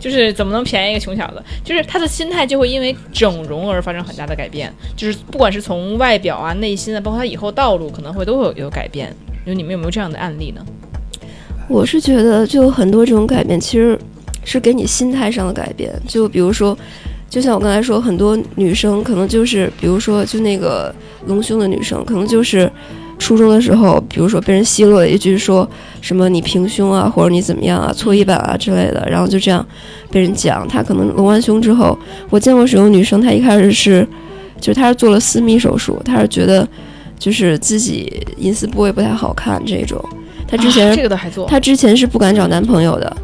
[0.00, 1.40] 就是怎么能便宜一个穷小子？
[1.62, 9.14] 就是他的心态就会因为整容而发生很大的改变，就是不管是从外表啊、内心啊，包括他以后道路，可能会都会有有改变。
[9.46, 10.64] 就你们有没有这样的案例呢？
[11.68, 13.98] 我是觉得，就很多这种改变，其实
[14.44, 15.92] 是给你心态上的改变。
[16.08, 16.76] 就比如说，
[17.28, 20.94] 就像我刚才说，很多女生可能就是，比如说，就那个
[21.26, 22.70] 隆胸的女生，可能就是
[23.20, 25.68] 初中的时候，比如说被人奚落了一句，说
[26.00, 29.64] 什么你平胸啊，或者你怎么样啊，搓衣板啊之类的，然后就这样
[30.10, 30.66] 被人讲。
[30.66, 31.96] 他可能隆完胸之后，
[32.30, 34.04] 我见过是有女生，她一开始是，
[34.58, 36.66] 就是她是做了私密手术，她是觉得
[37.18, 40.02] 就是自己隐私部位不太好看这种。
[40.48, 43.16] 她之前啊这个的还做，她之前是不敢找男朋友的，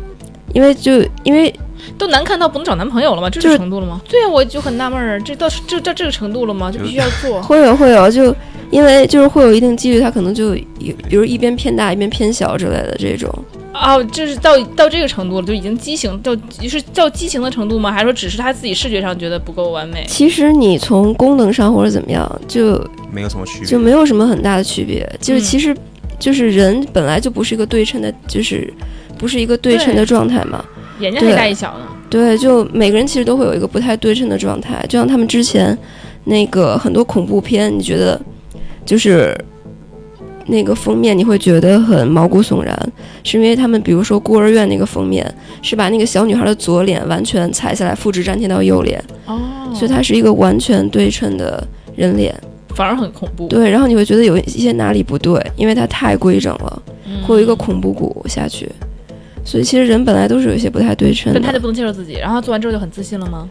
[0.53, 1.53] 因为就因为
[1.99, 3.29] 都难看到不能找男朋友了吗？
[3.31, 4.01] 这就个程度了吗？
[4.09, 6.71] 对啊，我就很纳闷儿，这到这到这个程度了吗？
[6.71, 7.41] 就必须要做？
[7.43, 8.35] 会有会有就
[8.71, 13.33] 因为就是会有一定几率，他可能就有比如一边偏大一边偏小之类的这种。
[13.79, 16.35] 哦，就是到到这个程度了，就已经畸形到
[16.67, 17.93] 是到畸形的程度吗？
[17.93, 20.03] 还是说只是他自己视觉上觉得不够完美？
[20.09, 23.69] 其实你从功能上或者怎么样，就没有什么区别。
[23.69, 25.07] 就没有什么很大的区别。
[25.21, 25.77] 就是嗯其实
[26.19, 28.73] 就是人本来就不是一个对称的，就是
[29.19, 30.65] 不是一个对称的状态嘛。
[31.01, 31.87] 眼睛还对大一小呢。
[32.09, 35.77] 对，就每个人其实都会有一个不太对称的状态，就像他们之前
[36.25, 38.21] 那个很多恐怖片，你觉得
[38.85, 39.37] 就是
[40.47, 42.93] 那个封面你会觉得很毛骨悚然，
[43.25, 45.33] 是因为他们比如说孤儿院那个封面
[45.63, 49.41] 是把那个小女孩的左脸完全裁下来复制粘贴到右脸，哦，
[49.75, 52.35] 所以它是一个完全对称的人脸。
[52.77, 53.49] 反而很恐怖。
[53.49, 58.71] 对，然后你会觉得有一些哪里不对，因为它太规整了，嗯会有一个恐怖谷下去。
[59.47, 63.49] 所以其实人本来都是有一些不太对称的，但他就不能接受自己，然后做完之后就很自信了吗？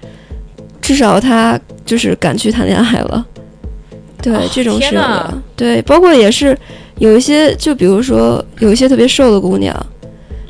[0.81, 3.25] 至少他就是敢去谈恋爱了。
[4.21, 5.41] 对，哦这种是有的。
[5.55, 6.55] 对，包括也是
[6.99, 9.73] 有一些，就比如说有一些特别瘦的姑娘，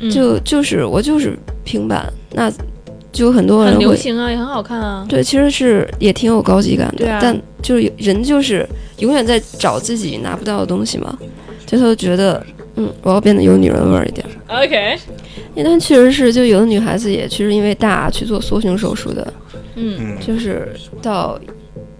[0.00, 2.52] 嗯就就是我就是平板，那
[3.12, 5.06] 就很多人会流行啊，也很好看啊。
[5.08, 8.66] 对，其实是也挺有高级感的，对啊但就是有人就是
[8.98, 11.16] 永远在找自己拿不到的东西嘛，
[11.64, 12.44] 就他就觉得，
[12.76, 14.24] 嗯，我要变得有女人味儿一点。
[14.48, 14.96] OK，
[15.56, 19.32] 但确实是，就有的女孩子也确实因为大去做缩胸手术的，
[19.74, 20.68] 嗯，嗯，就是
[21.02, 21.38] 到，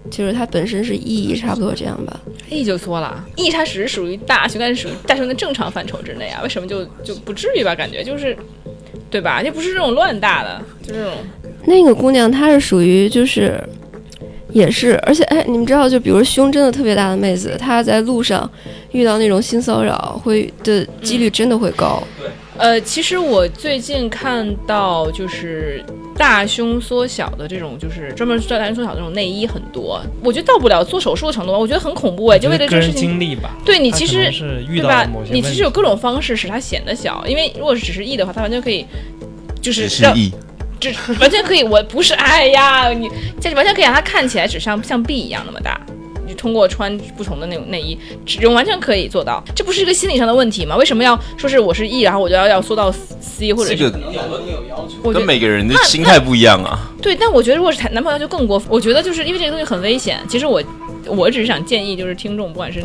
[0.09, 2.19] 就是它本身是 E 差不多这样吧。
[2.49, 7.75] E 就缩了，E 它只是属于大胸，但是属于大胸的正常范畴之内啊，为什么就就不至于吧？
[7.75, 8.37] 感觉就是，
[9.09, 9.43] 对吧？
[9.43, 11.13] 就不是这种乱大的，就这种。
[11.65, 13.61] 那个姑娘她是属于就是，
[14.57, 18.49] 也是，而且哎，你们知道，就比如胸真的特别大的妹子，她在路上
[18.91, 22.01] 遇到那种性骚扰会的几率真的会高。
[22.57, 25.83] 呃，其实我最近看到就是
[26.17, 33.01] 大胸缩小的这种，就是专门做大胸缩小的这种内衣很多，我觉得到不了做手术的程度吧，我觉得很恐怖哎，就为了这个事情。
[33.01, 33.55] 经历吧。
[33.63, 38.83] 对你其实对吧你其实有各种方式使它显得小，因为如果是只是 E 的话，它完全可以，
[39.61, 40.33] 就是让只是 E，
[40.79, 43.09] 只完全可以，我不是，哎呀，你
[43.39, 45.79] 这完全可以让它看起来只像像 B 一样那么大。
[46.27, 50.75] 你通过穿不同的那种内衣，只用完全可以做到，这不是一个心理上的问题吗？
[50.75, 53.97] 为什么要说是我是 E，然后我就要要缩到 C 或者是这个
[55.03, 56.91] 我觉得跟每个人的心态不一样啊。
[57.01, 58.67] 对，但我觉得如果是谈男朋友就更过分。
[58.69, 60.19] 我觉得就是因为这个东西很危险。
[60.27, 60.61] 其实我
[61.05, 62.83] 我只是想建议，就是听众不管是。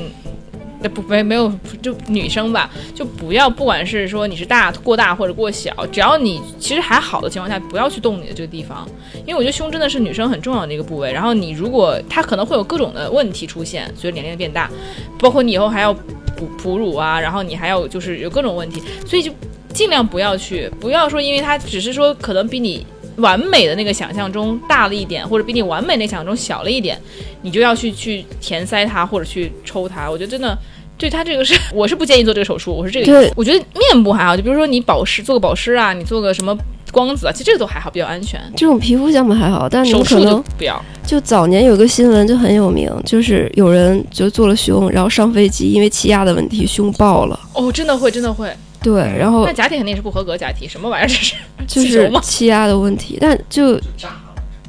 [0.83, 8.89] 呃不没没有就女生吧，就不要不管是说你是大过大或者过小，只要你其实还好的情况下，不要去动你的这个地方，
[9.27, 11.13] 因为我觉得胸真的是女生很重要的一个部位。
[11.13, 14.71] 然后你如果它可能会有各种的问题出现，随着年龄的变大，
[15.19, 19.31] 包括你以后还要哺哺乳啊，然后你还要就是有各种问题，所以就
[19.73, 22.85] 尽量不要去，不要说因为它只是说可能比你
[23.17, 27.01] 完美的那个想象中大了一点，或者比你完美那想象中小了一点，
[27.43, 30.11] 你就要去去填塞它或者去抽它。
[30.11, 30.57] 我觉得真的。
[31.03, 33.33] 对他这个是， 我是不建议做这个手术，我是这个意思对。
[33.35, 36.57] 我觉得面部还好，就比如说你保湿，做个保湿啊，你做个什么
[36.93, 38.41] 光子啊，其实这个都还好，比较安全。
[38.57, 40.81] 这种皮肤项目还好，但是你手术可能不要。
[41.05, 47.37] 就早年有个新闻就很有名，就是有人就做了胸，然后上飞机因为气压的问题胸爆了。
[47.53, 48.49] 哦，真的会，真的会。
[48.81, 51.35] 对，然后那假体肯定是不合格假体，什么玩意儿这是？
[51.67, 53.75] 就是气压的问题，但就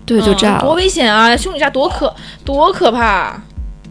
[0.06, 0.74] 对就炸嗯多。
[0.74, 1.38] 危险啊！
[1.38, 2.12] 胸里炸多可
[2.43, 3.39] 多可怕！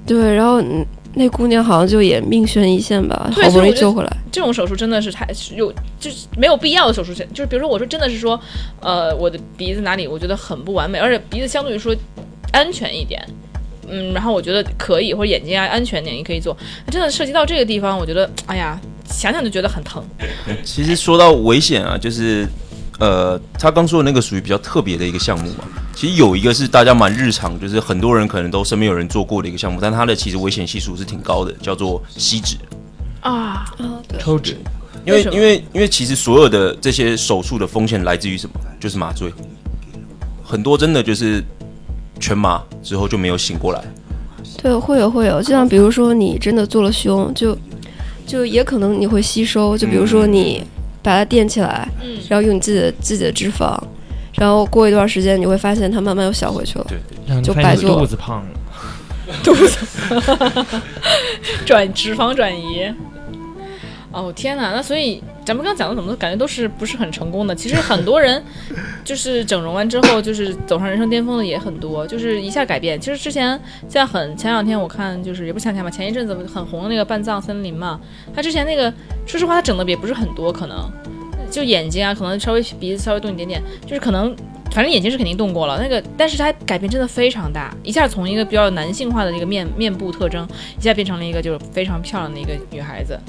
[0.05, 4.17] 对，然后嗯那姑娘好像就也命悬一线吧，好不容易救回来。
[4.31, 8.41] 这种手术真的是太有，就是没有必要的手术，就是比如说我说真的是说，
[8.81, 11.95] 呃，我的鼻子哪里我觉得很不完美，而且鼻子相对于说
[12.51, 13.23] 安全一点，
[13.89, 16.57] 嗯，然后我觉得可以，或者眼睛啊安全点也可以做。
[16.91, 20.03] 真的涉及到这个地方，我觉得哎呀，想想就觉得很疼。
[20.65, 22.49] 其实说到危险啊，就是
[22.99, 25.65] 呃，他刚说的那个属于比较特别的一个项目嘛。
[25.95, 32.57] 其实有一个是大家蛮日常，就是很多人可能都身边有人做过的一个项目，但它的其实危险系数是挺高的，叫做吸脂。
[33.21, 33.65] 啊，
[34.19, 34.57] 抽脂，
[35.05, 38.55] 因为因为因为其实所有的这些手术的风险来自于什么？
[38.81, 39.33] 就是麻醉。
[40.45, 41.43] 很多真的就是
[42.19, 43.83] 全麻之后就没有醒过来。
[44.61, 47.57] 对，会有会有，就像比如说你真的做了胸，就
[48.27, 50.63] 就也可能你会吸收，就比如说你
[51.03, 53.77] 把它垫起来，嗯然后用你自己的自己的脂肪，
[54.35, 56.87] 然后过一段时间你会发现它慢慢又小回去了。
[57.43, 58.49] 就白做肚子胖了，
[59.43, 59.79] 肚子
[61.65, 62.93] 转脂肪转移。
[64.13, 67.55] 哦天哪，那所以咱们刚讲的怎么都感觉都是不是很成功的。
[67.55, 68.43] 其实很多人
[69.05, 73.01] 就是整容完之后，就是走上人生巅峰的也很多，就是一下改变。
[73.01, 77.99] 其实之前像很前两天我看就是也不是前两天吧，前一阵子很红的那个半藏森林嘛，
[78.35, 78.93] 他之前那个
[79.27, 80.91] 说实话他整的也不是很多，可能
[81.51, 84.35] 就眼睛啊，可能稍微鼻子稍微动一点点，就是可能。
[84.75, 90.49] 反正眼睛是肯定动过了，那个，但是它改变真的非常大，一下从一个比较男性化的这个面面部特征，
[90.79, 93.21] 一下变成了一个就是非常漂亮的一个女孩子。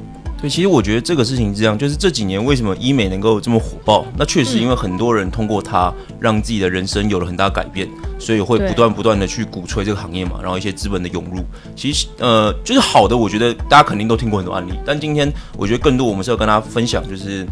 [0.43, 4.05] 对，其实我觉得这个事情是这样，就是这几年为什么医美能够这么火爆？
[4.17, 7.87] 那确实因为很多人通过它让自己的人生有了很大改变，
[8.19, 11.41] 所以会不断不断的去鼓吹这个行业嘛，然后一些资本的涌入。
[11.77, 17.47] 其实呃，就是好的，我觉得大家肯定都听过很多案例，但今天我觉得更多我们是要跟大家分享，就是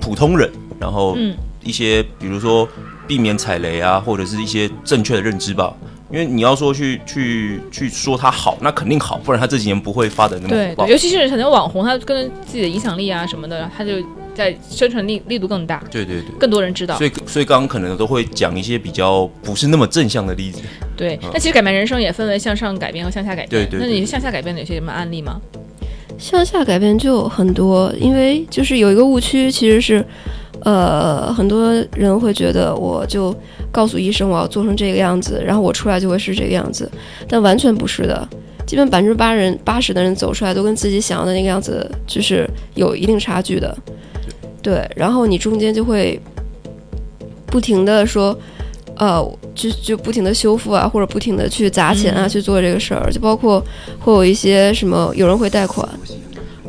[0.00, 2.68] 普通人，然后嗯一些比如说
[3.06, 5.72] 避免踩雷啊，或者是一些正确的认知吧。
[6.12, 10.90] 因为你要说去去去说他好，那肯定好，不然他这几年不会发展那么对对，。
[10.90, 13.92] 尤其是很多网红，他跟自己的影响力啊什么的，他就
[14.34, 16.30] 在宣传力力度更大，对对对。
[16.38, 16.96] 更多人知道。
[16.96, 20.60] 所以，所以刚刚可能都会讲一些比较不是那么正向的例子。
[20.96, 23.48] 对，那其实改变人生也分为向上改变和向下改变。
[23.48, 25.40] 对对对那你向下改变的有些什么案例吗？
[26.18, 30.04] 向下改变就很多，因为就是有一个误区，其实是，
[30.62, 33.34] 呃，很多人会觉得我就
[33.72, 36.90] 告诉医生我要做成这个样子，然后我出来就会是这个样子，
[37.28, 38.28] 但完全不是的。
[38.66, 43.76] 基本百分之八人八十的人走出来都跟自己想要的那个样子就是有一定差距的，
[44.62, 44.88] 对。
[44.94, 46.20] 然后你中间就会
[47.46, 48.38] 不停的说，
[48.96, 49.20] 呃，
[49.56, 53.60] 就就不停的修复啊，或者不停的去砸钱啊、嗯去做这个事儿，就包括
[53.98, 55.88] 会有一些什么，有人会贷款。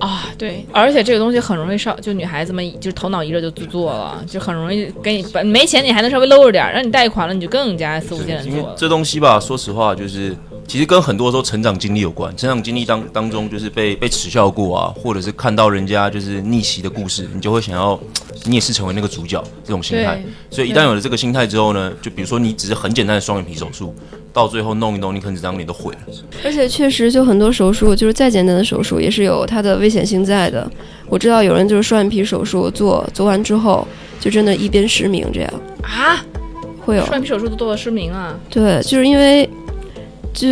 [0.02, 8.76] 啊，对，而且这个东西很容易上，就女孩子们就是头脑一热就做做了，就很容易给你本没钱你还能稍微搂着点儿，让你贷款了你就更加肆无忌惮做了。
[8.76, 10.36] 这东西吧，说实话，就是
[10.68, 12.36] 其实跟很多时候成长经历有关。
[12.38, 18.00] 成长经历当当中，就是被被耻笑过啊，或者是看到人家就是逆袭的故事，你就会想要
[18.46, 20.24] 你也是成为那个主角这种心态。
[20.50, 23.94] 所以一旦有了这个心态之后呢，就比如说你只是很简单的双眼皮手术，
[24.32, 26.00] 到最后弄一弄，你可能整张脸都毁了。
[26.44, 30.70] 而且确实，就很多手术，就是再简单的手术，也是有它的危险性在的。
[31.10, 33.86] 我知道有人就是双眼皮手术做做完之后，
[34.22, 36.24] 就真的一边失明这样，啊，
[36.80, 38.34] 会有双眼皮手术都做了失明啊！
[38.50, 39.50] 对，就是因为
[40.34, 40.48] 就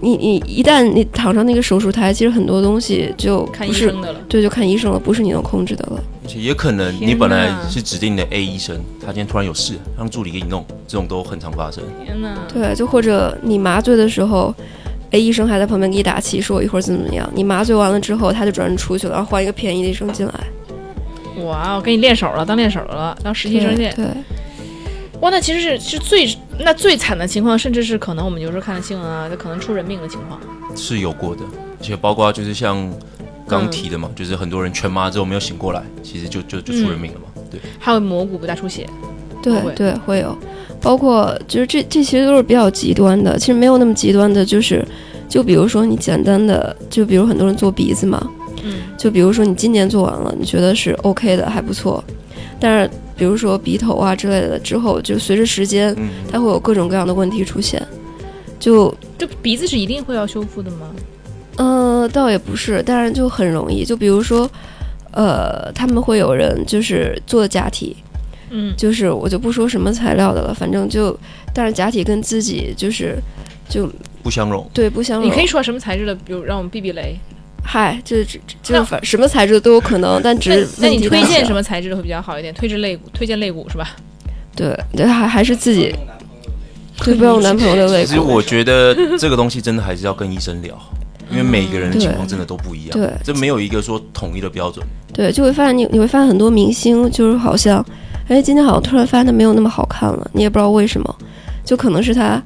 [0.00, 4.20] 你你一旦你躺上那个手术台，其实很多东西就看医生的了。
[4.28, 6.02] 对，就看医生了，不是你能控制的了。
[6.24, 11.82] 而且也可能你本来是指定的 A 医生，他今天突然有事，让助理给你弄，这种都很常发生。
[12.04, 12.36] 天哪！
[12.52, 14.54] 对，就或者你麻醉的时候。
[15.14, 17.30] A 医生还在旁边给你打气，说我一会儿怎么怎么样。
[17.34, 20.32] 你麻醉完了之后，他就转身出去了，然后换一个便宜的医生进来。
[21.44, 23.94] 哇，我给你练手了，当练手了，当实习生练。
[23.94, 24.06] 对，
[25.20, 26.26] 哇，那其实是是最
[26.64, 30.40] 那最惨的情况，甚至是可能我们有时候看的新闻啊，就可能出人命的情况。
[30.74, 31.42] 是有过的，
[31.80, 32.90] 而且包括就是像
[33.46, 37.26] 刚提的嘛，就是很多人全麻之后没有醒过来，其实就就就出人命了嘛。
[37.50, 38.88] 对，还有蘑菇不大出血，
[39.42, 40.36] 对对，会有，
[40.80, 44.82] 包括就是这这其实都是比较极端的，其实没有那么极端的，就是
[45.28, 48.26] 就比如说你简单的，就比如很多人做鼻子嘛，
[48.62, 52.02] 嗯，就比如说你今年做完了，你觉得是 OK 的，还不错，
[52.58, 57.80] 但是比如说鼻头啊之类的，之后就随着时间，嗯，它会有各种各样的问题出现，
[58.58, 60.90] 就这鼻子是一定会要修复的吗？
[61.56, 64.50] 呃，倒也不是，但是就很容易，就比如说，
[65.10, 67.96] 呃，他们会有人就是做假体，
[68.50, 71.16] 嗯，就是我就不说什么材料的了，反正就，
[71.54, 73.18] 但是假体跟自己就是
[73.68, 73.86] 就
[74.22, 74.66] 不相容。
[74.72, 75.28] 对不相容。
[75.28, 77.16] 你可以说什么材质的，比如让我们避避雷。
[77.64, 81.62] 嗨，这这就是反什么材质都有可能，但只那是那你推荐什么？
[81.62, 82.52] 材质的会比较好一点？
[82.54, 83.90] 推荐肋骨，推荐肋骨是吧？
[84.54, 85.94] 对对，还还是自己，
[87.02, 88.06] 对，不要用男朋友的肋骨。
[88.08, 90.78] 其实我觉得这个东西真的还是要跟医生聊，
[91.30, 92.90] 因为每个人的情况真的都不一样。
[92.98, 94.84] 对这没有一个说统一的标准。
[95.14, 97.82] 对，就会发现你你会发现很多明星就是好像，
[98.28, 101.16] 哎，今天好像突然发现他没有那么好看了，你也不知道为什么，
[101.64, 102.42] 就可能是他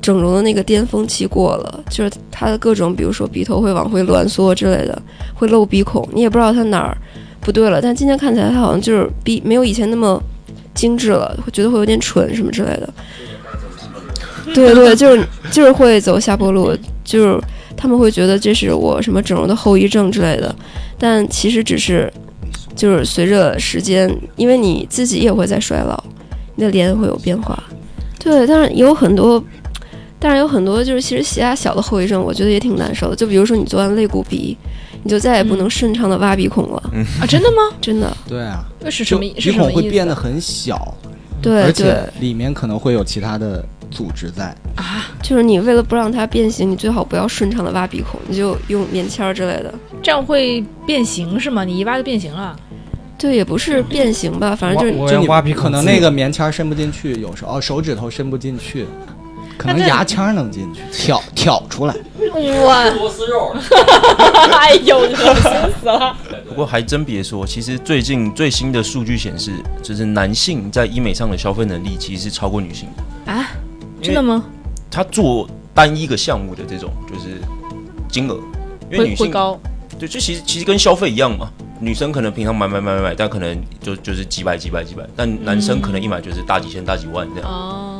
[0.00, 5.00] 整容的那个巅峰期过了，就是他的各种，比如说鼻头会往回挛缩之类的，
[5.34, 6.96] 会漏鼻孔，你也不知道他哪儿
[7.40, 10.22] 不对了，但今天看起来他好像就是比没有以前那么
[10.74, 12.88] 精致了，会觉得会有点蠢什么之类的。
[14.54, 17.38] 对对，就是就是会走下坡路，就是
[17.76, 20.54] 他们会觉得这是我什么整容的后遗症之类的，
[20.98, 22.10] 但其实只是
[22.74, 26.02] 就是随着时间，因为你自己也会在衰老，
[26.54, 27.62] 你的脸会有变化。
[28.18, 29.42] 对，但是有很多，
[30.20, 33.16] 但是有很多就是其实血压小的后遗症，我觉得也挺难受的。
[33.16, 34.56] 就比如说你做完肋骨鼻，
[35.04, 36.82] 你就再也不能顺畅的挖鼻孔了，
[37.20, 37.56] 啊，真的吗？
[37.80, 38.16] 真的。
[38.26, 39.40] 对啊，那是什就么？
[39.40, 40.94] 是鼻孔会变得很小，
[41.40, 45.06] 对对而且，里面可能会有其他的组织在啊。
[45.22, 49.72] 就是你为了不让它变形，你最好不要顺畅的挖鼻孔，你就用棉签儿之类的。
[50.02, 51.64] 这样会变形是吗？
[51.64, 52.56] 你一挖就变形了？
[53.16, 58.86] 对，也不是变形吧，反正就是我就你挖鼻孔可能那个棉签儿伸不进去，有时候哦手指头伸不进去，
[59.58, 61.94] 可能牙签能进去， 挑挑出来。
[62.64, 63.54] 哇，螺丝肉，
[64.52, 66.16] 哎呦，恶心死了！
[66.48, 69.52] 不过还真别说，其实最近最新的数据显示，
[69.82, 73.32] 就是男性在医美上的消费能力其实是超过女性的。
[73.32, 73.50] 啊，
[74.00, 74.44] 真的吗？
[74.90, 77.40] 他做单一个项目的这种就是
[78.08, 78.38] 金额，
[78.90, 79.58] 因为女性高？
[79.98, 81.50] 对，就其实其实跟消费一样嘛。
[81.80, 87.48] 女生可能平常买买买买买，但可能就就是几百几百几百，但男生可能一买就是大几千大几万这样。
[87.48, 87.97] 哦，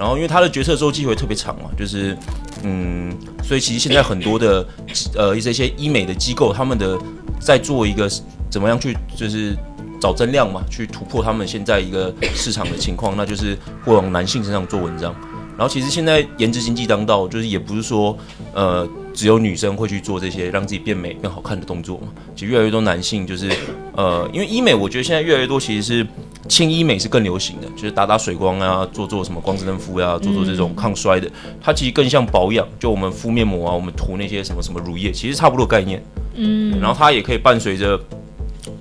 [0.00, 2.16] 然后因为他的决策周期会特别长嘛，就是
[2.62, 4.66] 嗯，所以其实现在很多的
[5.14, 6.98] 呃一些医美的机构，他们的
[7.38, 8.10] 在做一个
[8.48, 9.54] 怎么样去就是
[10.00, 15.14] 找增量嘛，去突破他们现在一个市场的情况，那就是会往男性身上做文章。
[15.58, 18.16] 然后其实现在颜值经济当道，就是也不是说
[18.54, 18.88] 呃
[19.20, 23.52] 只有女生会去做这些让自己变美变好看的动作嘛，其实越来越多男性就是
[23.94, 26.06] 呃因为医美，我觉得现在越来越多其实是
[26.48, 36.02] 轻医美是更流行的，就是打打水光啊，做做什么光子嫩肤呀、做做这种抗衰的，它其实更像保养，就我们敷面膜啊，我们涂那些什么什么乳液，其实差不多概念。
[36.36, 38.00] 嗯，然后它也可以伴随着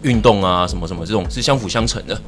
[0.04, 2.22] 运动啊什么什么这种是相辅相成的。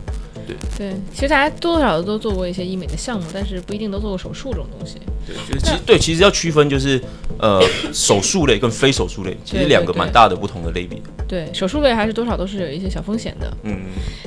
[0.78, 4.98] 对，其实大家多多少少都做过一些医美的项目，但是不一定都做过手术这种东西。
[5.26, 7.02] 对，就是其实对，其实要区分就是
[7.40, 7.62] 呃
[7.94, 10.98] 手术类跟非手术类，其实两个蛮大的不同的类别。
[11.28, 13.58] 对，手术类还是多少都是有一些小风险的。
[13.64, 13.80] 嗯，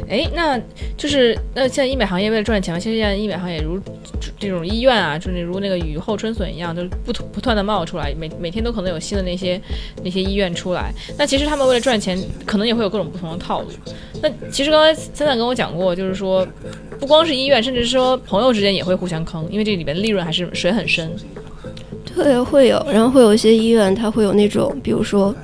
[0.09, 0.59] 哎，那
[0.97, 3.79] 就是那现在医美行业为了赚钱嘛，其实现在医美行业如
[4.39, 9.61] 这种医院啊，就是如那个雨后春笋一样，就是不不不断的冒出来，每每天都可能有新的那些
[10.03, 10.91] 那些医院出来。
[11.19, 13.69] 那其实他们为了赚钱，可能也会有各种不同的套路。
[14.23, 16.47] 那其实刚才三三跟我讲过，就是说
[16.99, 21.11] 不光是医院，甚至说朋友之间也会互相坑，因为这里面的利润还是水很深。
[22.15, 25.35] 对，会有，然后会有一些医院，它会有那种，比如说，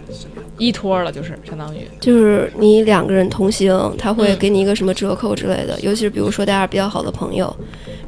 [0.56, 5.76] 一托了，就是相当于，就是你两个人同行，他会嗯给你一个什么折扣之类的。
[5.80, 7.54] 尤其是比如说大家比较好的朋友，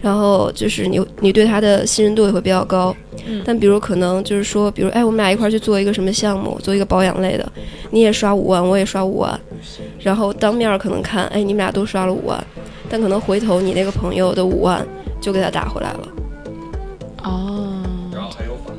[0.00, 2.94] 然后就是你你对他的信任度也会比较高。
[3.26, 7.52] 嗯但比如可能就是说，比如哎，我们俩一块去做一个什么项目，做一个保养类的，
[7.90, 9.40] 你也刷五万，我也刷五万，
[10.02, 12.44] 然后当面儿可能看，哎，你们俩都刷了五万，
[12.88, 14.84] 但可能回头你那个朋友的五万
[15.20, 16.08] 就给他打回来了。
[17.22, 17.82] 哦，
[18.12, 18.74] 然后还有返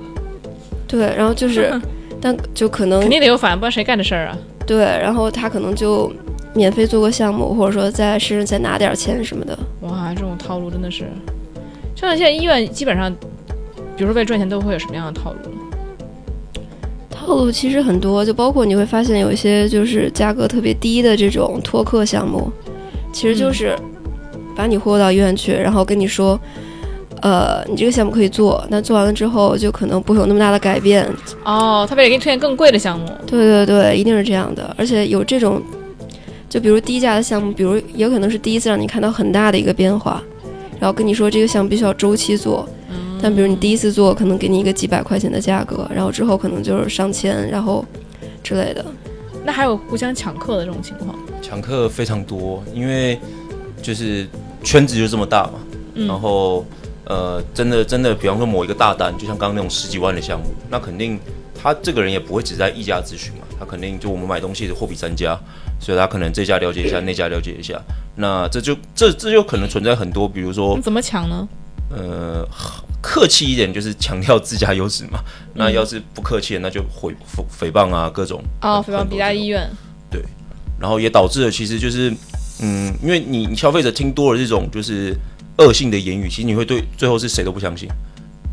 [0.87, 1.79] 对，然后就是，
[2.19, 4.37] 但就可能肯定得有反，不然谁干这事儿啊？
[4.67, 6.11] 对，然后他可能就
[6.53, 9.57] 免费做个项目，或者说在身上再拿点钱什么的。
[9.81, 11.05] 哇，这种套路真的是，
[11.95, 13.09] 像现在医院基本上，
[13.95, 15.39] 比如说为赚钱都会有什么样的套路？
[17.23, 22.51] 套路其实很多，就包括你会发现有一些就是价格特别低的这种托客项目，
[23.11, 23.75] 其实就是
[24.55, 26.39] 把你忽悠到医院去，然后跟你说，
[27.21, 31.09] 呃，你这个项目可以做，那做完了之后就可能不会有那么大的改变。
[31.43, 35.61] 哦，他为了给你推荐更贵的项目，对对对，一定是这样的，而且有这种，
[36.49, 40.21] 就比如低价的项目，比如也可能是第一次让你看到很大的一个变化，
[40.79, 42.67] 然后跟你说这个项目必须要周期做，
[43.23, 47.85] 但比如你第一次做，可能给你一个几百块钱的价格，然后之后可能就是上千，然后
[48.43, 48.83] 之类的。
[49.45, 51.15] 那还有互相抢客的这种情况。
[51.41, 53.17] 抢客非常多，因为
[53.81, 54.27] 就是
[54.61, 55.53] 圈子就这么大嘛。
[55.93, 56.65] 嗯然后
[57.05, 61.17] 呃，真的真的，比方说某一个大单，就像刚刚那种十几万的项目，那肯定
[61.55, 65.39] 他这个人也不会只在一家咨询嘛，他肯定就我们买东西的货比三家，
[65.79, 67.81] 所以他可能这家了解一下，那家了解一下，
[68.17, 71.47] 那这就这这就可能存在很多，比如说那怎么抢呢？
[71.89, 72.45] 呃，
[73.03, 75.19] 客气一点就是强调自家优势嘛。
[75.53, 79.61] 那嗯要是不客气，那就诽诽诽谤啊，各种哦，诽谤别家医，院。
[79.61, 79.77] 很多
[80.11, 80.29] 这种
[80.79, 82.11] 然后也导致了其实就是，
[82.61, 85.13] 嗯，因为你你消费者听多了这种就是
[85.57, 87.89] 恶性的言语，其实你会对最后是谁都不相信，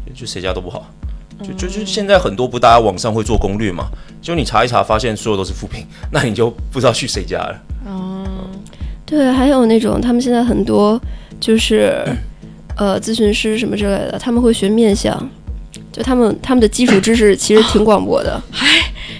[0.04, 0.90] 就就谁家都不好。
[1.42, 3.88] 就就就现在很多不大家网上会做攻略嘛，
[4.20, 7.62] 就你查一查发现所有都是负评，那你就不知道去谁家了。
[7.86, 8.26] 哦，
[9.06, 11.00] 对，还有那种他们现在很多
[11.40, 12.04] 就是
[12.76, 15.30] 呃咨询师什么之类的，他们会学面相，
[15.92, 18.40] 就他们他们的基础知识其实挺广博的。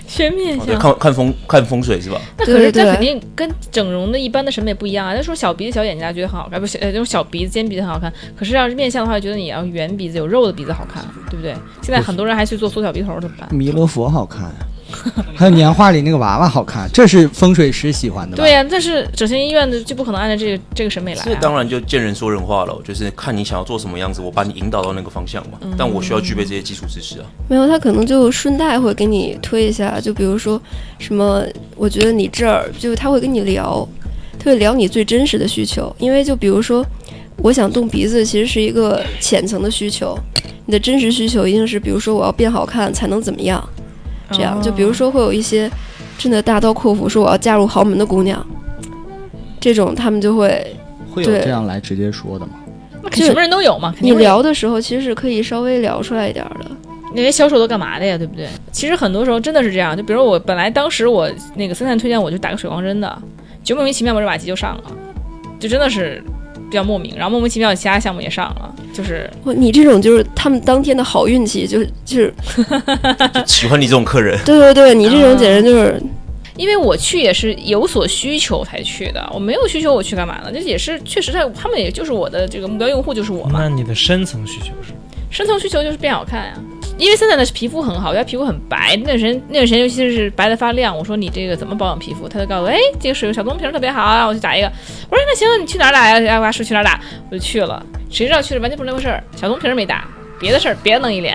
[0.07, 0.77] 学面相。
[0.77, 2.21] 看看风看风水是吧？
[2.37, 5.15] 那可是对对那肯定跟整容的一般的审美不一样啊。
[5.15, 8.13] 那说小鼻子小眼睛大家觉得很好看，不是呃，就是小鼻子尖鼻子很好看。
[8.37, 11.55] 可是要是面相的话，觉得你要圆鼻子有肉的鼻子好看，对不对？
[11.81, 13.49] 现在很多人还去做缩小鼻头，怎么办？
[13.55, 14.53] 弥勒佛好看，
[15.37, 18.43] 还有年画里那个娃娃好看，这是风水师喜欢的吧？
[18.43, 21.25] 对呀、但是整形医院的就不可能按照这个这个审美来、啊。
[21.27, 25.59] 这当然就见人说人话了，就是看你想要做什么样子，我把你引导到那个方向嘛。
[25.77, 27.27] 但我需要具备这些基础知识啊。
[27.49, 30.61] 没有，他可能就顺带会给你推一下，就比如说
[30.99, 31.43] 什么，
[31.77, 33.87] 我觉得你这儿就他会跟你聊，
[34.39, 36.85] 他会聊你最真实的需求，因为就比如说，
[37.39, 40.19] 我想动鼻子，其实是一个浅层的需求，
[40.67, 43.67] 你的真实需求一定是，比如说我要变好看才能怎么样，
[44.33, 45.71] 这样，就比如说会有一些
[46.19, 48.45] 真的大刀阔斧说我要嫁入豪门的姑娘，
[49.61, 50.77] 这种他们就会
[51.13, 52.53] 会有这样来直接说的吗？
[53.03, 56.71] 那肯什么人都有嘛，肯你聊的时候其实是可以稍微聊出来一点儿的。
[57.13, 58.47] 那些销售都干嘛的呀，对不对？
[58.71, 63.23] 其实很多时候真的是这样，就比如我本来当时我那个森森推荐我就打个水光针的，
[63.65, 64.85] 就莫名其妙我这把机就上了，
[65.59, 66.23] 就真的是
[66.71, 72.35] 比较莫名，然后莫名其妙其他项目也上了，就是你这种就是他们当天的好运气，就是就是，
[73.35, 76.01] 就喜欢你这种客人，对对对，你这种简直就是
[76.57, 80.51] 因为我去也是有所需求才去的，我没有需求我去干嘛呢？
[80.53, 84.93] 这也是确实在他们也就是我的这个目标用户就是我嘛那，你的深层需求是？
[85.31, 86.55] 深层需求就是变好看呀，
[87.01, 90.97] 因为森森的皮肤很好，她皮肤很白，那段时间那段时间尤其是白的发亮。
[90.97, 92.29] 我说你这个怎么保养皮肤？
[92.29, 94.71] 他就告诉我，哎，这个水小棕瓶特别好，让我去打一个。
[95.09, 96.17] 我说那行，你去哪儿打呀？
[96.31, 97.85] 哎，我说去哪儿打，我就去了。
[98.11, 100.07] 谁知道去了完全不是那回事儿，小棕瓶没打，
[100.39, 101.35] 别的事儿别弄一脸。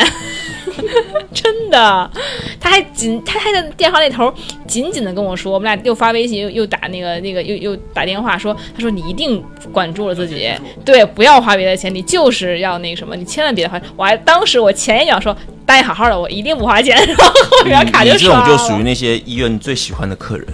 [1.33, 2.11] 真的，
[2.59, 4.33] 他还紧，他还在电话那头
[4.67, 10.49] 紧紧的跟我说，我们俩又发微信，又又打那个那个又又打电话说，他说你一定管住了自己，
[10.83, 13.79] 对，不要花别的钱，你就是要那个什么，你千万别花。
[13.95, 20.47] 我还当时我前一秒说答应好好的，我一定不花钱， 然后后面卡你这种就属于那些医院最喜欢的客人。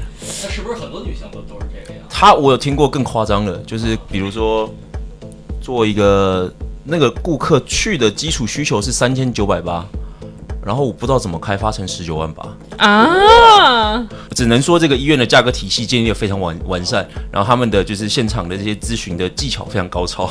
[0.43, 2.07] 那是不是很多女性都都是这个样？
[2.09, 4.71] 他我有听过更夸张的，就是比如说
[5.61, 6.51] 做一个
[6.83, 9.85] 那个顾客去的基础需求是三千九百八，
[10.65, 12.47] 然后我不知道怎么开发成十九万八，
[12.77, 20.29] 啊，只能说这个医院的价格体系建立的非常完完善，然后他们的就是现场的这些咨询的技巧非常高超。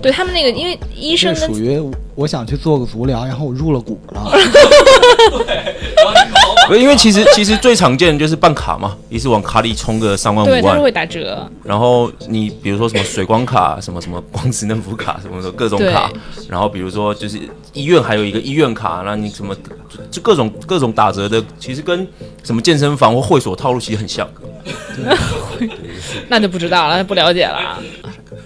[0.00, 1.80] 对他们那个，因为医生属于
[2.14, 4.30] 我想去做个足疗，然后我入了股了。
[6.68, 16.10] 不是因为其实其实最常见的就是办卡嘛，一次往卡里充个三万五万会，打折，然后你比如说什么水光卡、什么什么光子嫩肤卡什么的各种卡，
[16.48, 17.38] 然后比如说就是
[17.72, 19.54] 医院还有一个医院卡，那你什么
[20.10, 22.06] 就各种各种打折的，其实跟
[22.44, 24.28] 什么健身房或会所套路其实很像。
[26.28, 27.78] 那就不知道了，那不了解了。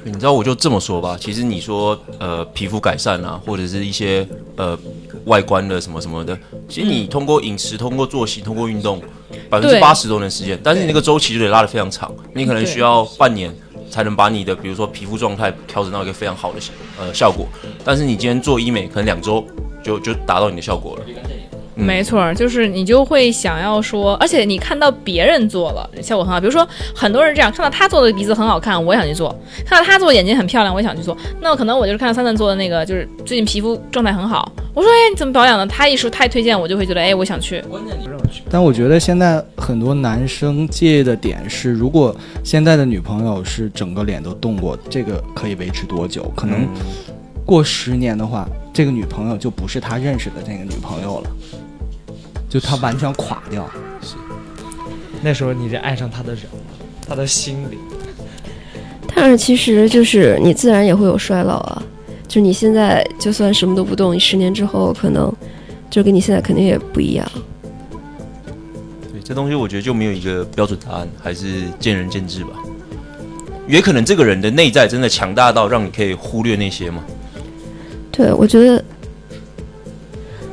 [0.07, 4.79] 你知道我就这么说吧，其实你说呃皮肤改善啊，或者是一些呃
[5.25, 6.39] 外观的什么什么的，
[6.69, 9.03] 其实你通过饮食、通过作息、通过运动，
[9.51, 10.57] 百分之八十都能实现。
[10.63, 13.53] 但是你那个周期就得拉得非常长，你可能需要半年
[13.91, 16.61] 才能把你的比如说皮肤状态调整到一个非常好的
[17.01, 17.49] 呃效果。
[17.85, 19.45] 但是你今天做医美，可能两周
[19.83, 21.05] 就就达到你的效果了。
[21.77, 29.29] 嗯没错儿，就是你就会想要说，而且你看到别人做了效果很好，比如说很多人这样看到他做的鼻子很好看，我也想去做；
[29.65, 31.17] 看到他做的眼睛很漂亮，我也想去做。
[31.41, 35.67] 那可能我就是看到三三做的那个，就是最近皮肤状态很好，我说哎你怎么保养的？
[35.67, 37.61] 他一说他一推荐，我就会觉得哎我想去。
[37.69, 38.09] 关键你
[38.51, 46.33] 但我觉得现在很多男生介意的点是，如果现在的女朋友是整个脸都动过，这个可以维持多久？
[46.37, 46.67] 可能
[47.45, 51.31] 过十年的话，这个女朋友就不是他认识的那个女朋友了，
[52.57, 53.69] 就他完全垮掉。
[54.01, 54.15] 是
[55.21, 57.77] 那时候你就爱上他的人了，他的心理。
[59.15, 61.83] 但是其实就是你自然也会有衰老啊，
[62.27, 65.31] 就是你现在就算什么都不动，你十年之后可能
[65.91, 67.31] 就跟你现在肯定也不一样。
[69.13, 72.53] 对，这东西我觉得就没有一个标准答案，还是见仁见智吧。
[73.69, 77.05] 也可能这个人的内在真的强大到让你可以忽略那些嘛。
[78.11, 78.83] 对，我觉得，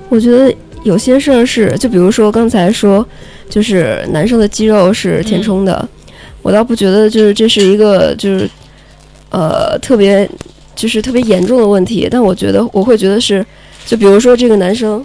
[0.09, 3.05] 我觉得有些事儿是，就比如说刚才说，
[3.49, 5.87] 就是男生的肌肉是填充的，
[6.41, 8.49] 我倒不觉得就是这是一个就是
[9.29, 10.29] 呃特别
[10.75, 13.45] 就是特别严重的问题，但我觉得我会觉得是，
[13.85, 15.03] 就比如说这个男生，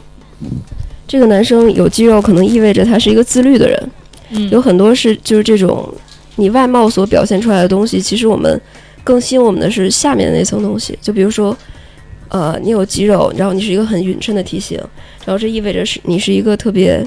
[1.07, 3.91] 这个男生有肌肉，可能意味着他是一个自律的人，
[4.31, 5.89] 嗯有很多是就是这种
[6.37, 8.61] 你外貌所表现出来的东西，其实我们
[9.05, 10.99] 更吸引我们的是下面的那层东西。
[11.01, 11.57] 就比如说，
[12.29, 14.79] 呃，你有肌肉，然后你是一个很匀称的体型，
[15.25, 17.07] 然后这意味着是你是一个特别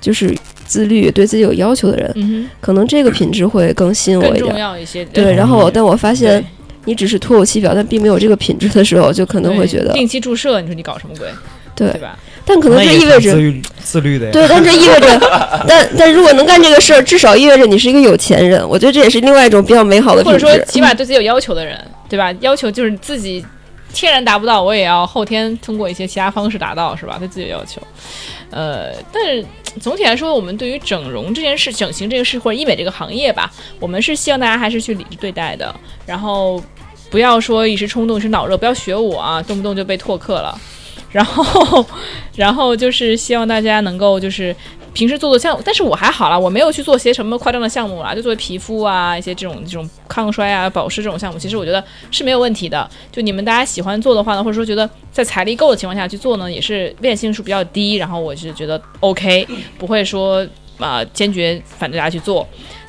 [0.00, 0.34] 就是
[0.66, 4.56] 自律、对自己有要求的人，嗯可能这个品质会更吸引我一点。
[4.56, 5.04] 要一些。
[5.06, 6.44] 对，然后但我发现
[6.84, 11.28] 你只是脱口其表，但并没有这个品质的时候，就可能会觉得定期注射，你说你搞什么鬼？
[11.74, 12.18] 对对，吧？
[12.44, 14.32] 但可能这意味着自律自律的呀。
[14.32, 15.20] 对，但这意味着，
[15.68, 18.66] 但但如果能干这个事儿，至少意味着你是一个有钱人。
[18.68, 20.46] 我觉得这也是另外一种比较美好的或品质。
[20.46, 22.34] 者说起码对自己有要求的人，对吧？
[22.40, 23.44] 要求就是自己
[23.92, 27.16] 天然达不到，我也要后天通过一些其他方式达到，是吧？
[27.18, 27.80] 对自己的要求。
[28.50, 29.44] 呃，但是
[29.80, 35.74] 总体来说，我们对于整容这件事、整形这个事或者医美这个行业吧，我们是希望大家还是去理智对待的，
[36.06, 36.62] 然后
[37.10, 40.58] 不要说一时冲动、一时脑热，不要学我啊，动不动就被拓客了。
[41.10, 41.84] 然后，
[42.36, 44.54] 然后就是希望大家能够就是
[44.98, 52.90] 平时做做项目，但是我还好啦，我没有去做些什么夸张的项目啦，就做皮肤啊一些这种这种抗衰啊、保湿这种项目，其实我觉得是没有问题的。
[53.12, 59.46] 就你们大家喜欢做的话呢，或者说觉得在财力够的情况下去做呢，也是练性数比较低，然后我是觉得 OK，
[59.78, 60.44] 不会说
[60.78, 62.44] 啊、坚决反对大家去做。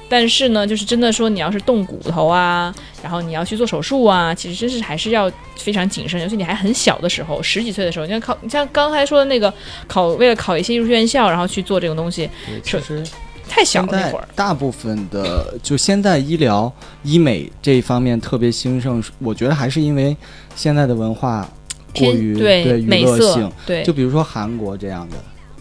[0.10, 9.53] 但是呢，就是真的说你要是动骨头啊，然后你要去做手术啊，其实真是还是要非常谨慎，尤其你还很小的时候，十几岁的时候，你像考，你像刚才说的那个
[9.88, 13.03] 考，为了考一些艺术院校，然后去做这种东西，对其实
[13.47, 14.28] 太小了那会儿。
[14.36, 16.72] 大部分的就现在医疗
[17.03, 20.18] 医美这一方面特别兴盛，我觉得还是因为
[20.55, 21.47] 现在的文化
[21.95, 25.16] 过于对娱美色乐性。，对，就比如说韩国这样的，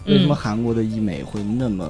[0.05, 1.89] 为什么嗯韩国的医美会那么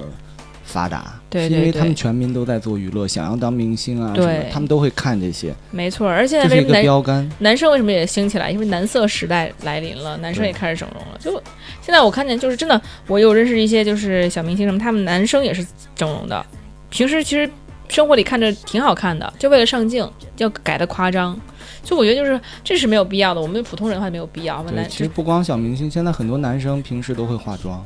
[0.69, 6.07] 发达，对是因为他们全民都在做娱乐，想要当明星啊什么对，他们都会看这些，没错。
[6.07, 7.27] 而现在这是一个标杆。
[7.39, 8.51] 男生为什么也兴起来？
[8.51, 11.17] 因为男色时代来临了，男生也开始整容了。
[11.19, 11.31] 就
[11.81, 15.65] 现在我看见，就是真的，我有认识一些就是小明星什么，他们男生也是
[15.95, 16.45] 整容的。
[16.91, 17.49] 平时其实
[17.87, 20.07] 生活里看着挺好看的，就为了上镜
[20.37, 21.39] 要改的夸张。
[21.81, 24.61] 就我觉得就是这是没有必要的，我们普通人的话没有必要。
[24.63, 27.83] 对，男其实不光小明星，现在很多男生平时都会化妆，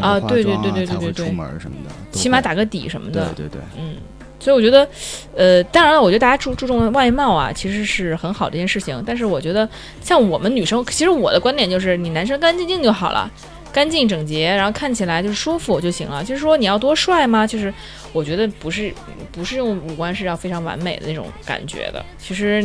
[0.00, 3.26] 啊对对对对对对对出门什么的，起码打个底什么的。
[3.34, 3.96] 对对对，嗯，
[4.38, 4.88] 所以我觉得，
[5.36, 9.02] 呃，当然了，我觉得大家注注重外貌啊，其实是很好的一件事情。
[9.06, 9.68] 但是我觉得，
[10.00, 13.30] 像我们女生，其实我的观点就是，你男生干干净净就好了，
[13.72, 16.22] 干净整洁，然后看起来就是舒服就行了。
[16.22, 17.46] 就是说你要多帅吗？
[17.46, 17.72] 就是
[18.12, 18.92] 我觉得不是，
[19.32, 22.04] 不是用五官是要非常完美的那种感觉的。
[22.18, 22.62] 其实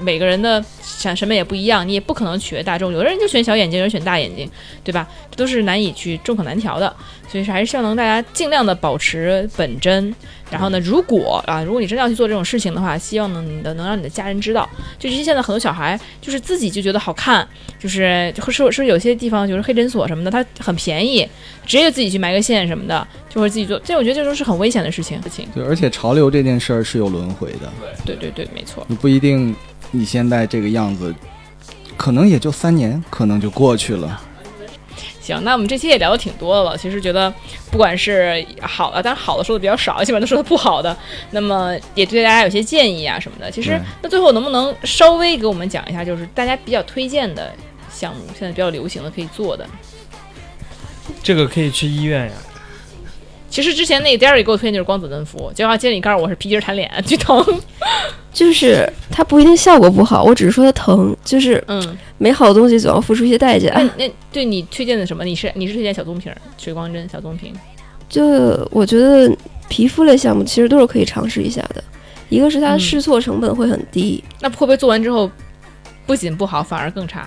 [0.00, 2.92] 每个人的审审美也不一样，你也不可能取悦大众。
[2.92, 4.48] 有的人就选小眼睛，有人选大眼睛，
[4.84, 5.06] 对吧？
[5.30, 6.94] 这都是难以去众口难调的。
[7.28, 10.14] 所以还是希望能大家尽量的保持本真。
[10.50, 14.68] 然后呢，如果啊，如果你真的要去做这种事情的话，希望呢你的能让你的家人知道。
[14.98, 17.46] 就其实现在很多小孩就是自己就觉得好看，
[17.78, 21.28] 就是或是是有些地方就是黑诊所什么的，它很便宜，
[21.64, 23.78] 直接就自己去埋个线什么的，就会自己做。
[23.84, 25.06] 这我觉得这都是很危险的事情。
[25.22, 27.70] 事情，对，而且潮流这件事儿是有轮回的，
[28.04, 28.82] 对对对，没错。
[28.88, 29.54] 你不一定
[29.90, 31.14] 你现在这个样子，
[31.96, 34.20] 可能也就三年，可能就过去了。
[35.26, 36.76] 行，那我们这期也聊的挺多的了。
[36.78, 37.32] 其实觉得
[37.70, 40.96] 不管是好的，当然好的说的比较少， 基本都说的不好的。
[41.32, 43.50] 那么也对大家有些建议啊什么的。
[43.50, 47.52] 其实那最后能不能稍微给我们讲一下，就是大家比较推荐的
[47.90, 49.66] 项目，现在比较流行的可以做的？
[51.22, 52.32] 这个可以去医院呀。
[53.48, 57.42] 其实之前那个 Darry 给我推荐就是光子嫩肤，结果他接你告诉我是皮筋儿弹脸， 巨疼。
[58.36, 63.72] 就是它不一定效果不好，我只是说它疼，就是嗯，美好的东西总要付出一些代价。
[63.74, 65.24] 那那对你推荐的什么？
[65.24, 67.54] 你是你是推荐小棕瓶儿、水光针、小棕瓶？
[68.10, 68.22] 就
[68.70, 69.34] 我觉得
[69.70, 71.82] 皮肤类项目其实都是可以尝试一下的，
[72.28, 75.30] 一个是它嗯试错成本会很低，那会不会做完之后
[76.04, 77.26] 不仅不好，反而更差？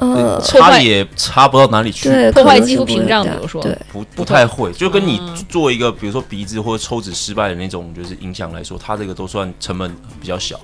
[0.00, 4.72] 呃，差也差不到哪里去，对，破坏肌肤屏障比如说对，不不太会。
[4.72, 10.58] 就跟你嗯做一个，比如说鼻子或者抽脂失败的那种，就是影响来说，它这个都算成本比较小。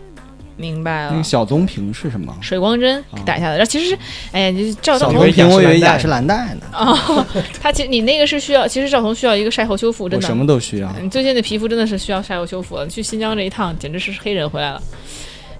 [0.58, 1.22] 明白了那个。
[1.22, 2.34] 小棕瓶是什么？
[2.40, 3.98] 水光针打下来，然后其实是，
[4.32, 7.26] 哎呀，你赵赵小彤棕瓶我以为雅诗兰黛呢，哦，
[7.60, 10.34] 他其实你那个是需要，其实赵彤需要一个晒后修复，真的什。
[10.34, 10.90] 么都需要。
[10.98, 14.82] 你最近的皮肤真的是需要晒后修复了，去新疆这一趟简直是黑人回来了。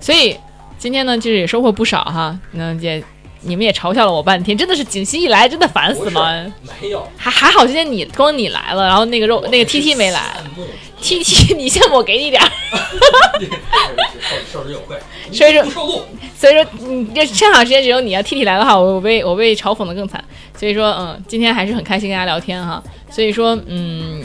[0.01, 0.35] 所以
[0.79, 2.39] 今天呢，其实也收获不少哈。
[2.53, 3.03] 那也
[3.47, 6.53] 你们也嘲笑了我半天，真的是景熙一来真的烦死了。
[6.81, 10.21] 没有，还还好今天你光你来了，然后那个肉那个 T T 没来
[11.01, 12.51] ，T T 你先我给你点儿，
[14.53, 14.97] 受之有愧，
[15.33, 16.07] 所以说。
[16.39, 20.23] 所以说，你这现场时间只有你要 T T 来的话，我我被我被嘲讽的更惨。
[20.55, 22.83] 所以说，嗯，今天还是很开心跟大家聊天哈。
[23.11, 24.23] 所以说，嗯，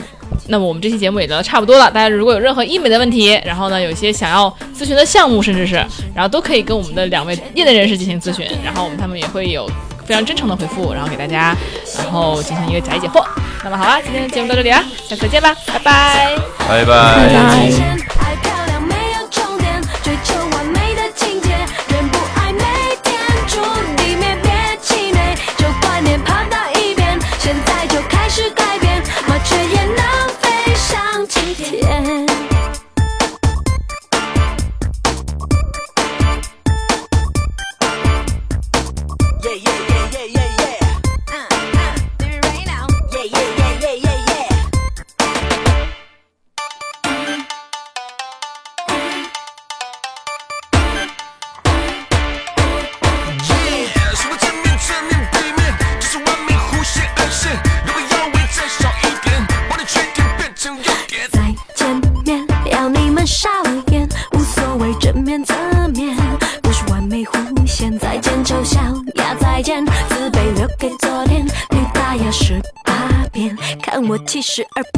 [0.48, 1.90] 那么我们这期节目也聊得差不多了。
[1.90, 5.76] 大家如果有任何医美的问题，然后呢，有一些想要咨询的项目，甚至是，
[6.14, 9.66] 然后都可以跟我们的两位业内人士进行咨询，然后我们他们也会有
[10.06, 11.56] 非常真诚的回复，然后给大家，
[11.98, 13.24] 然后进行一个答疑解惑。
[13.64, 16.36] 那么好啦，今天的节目到这里啊，下次再见吧，拜拜。
[16.68, 16.84] 拜拜。
[16.84, 18.21] 拜拜。
[74.26, 74.91] 七十二。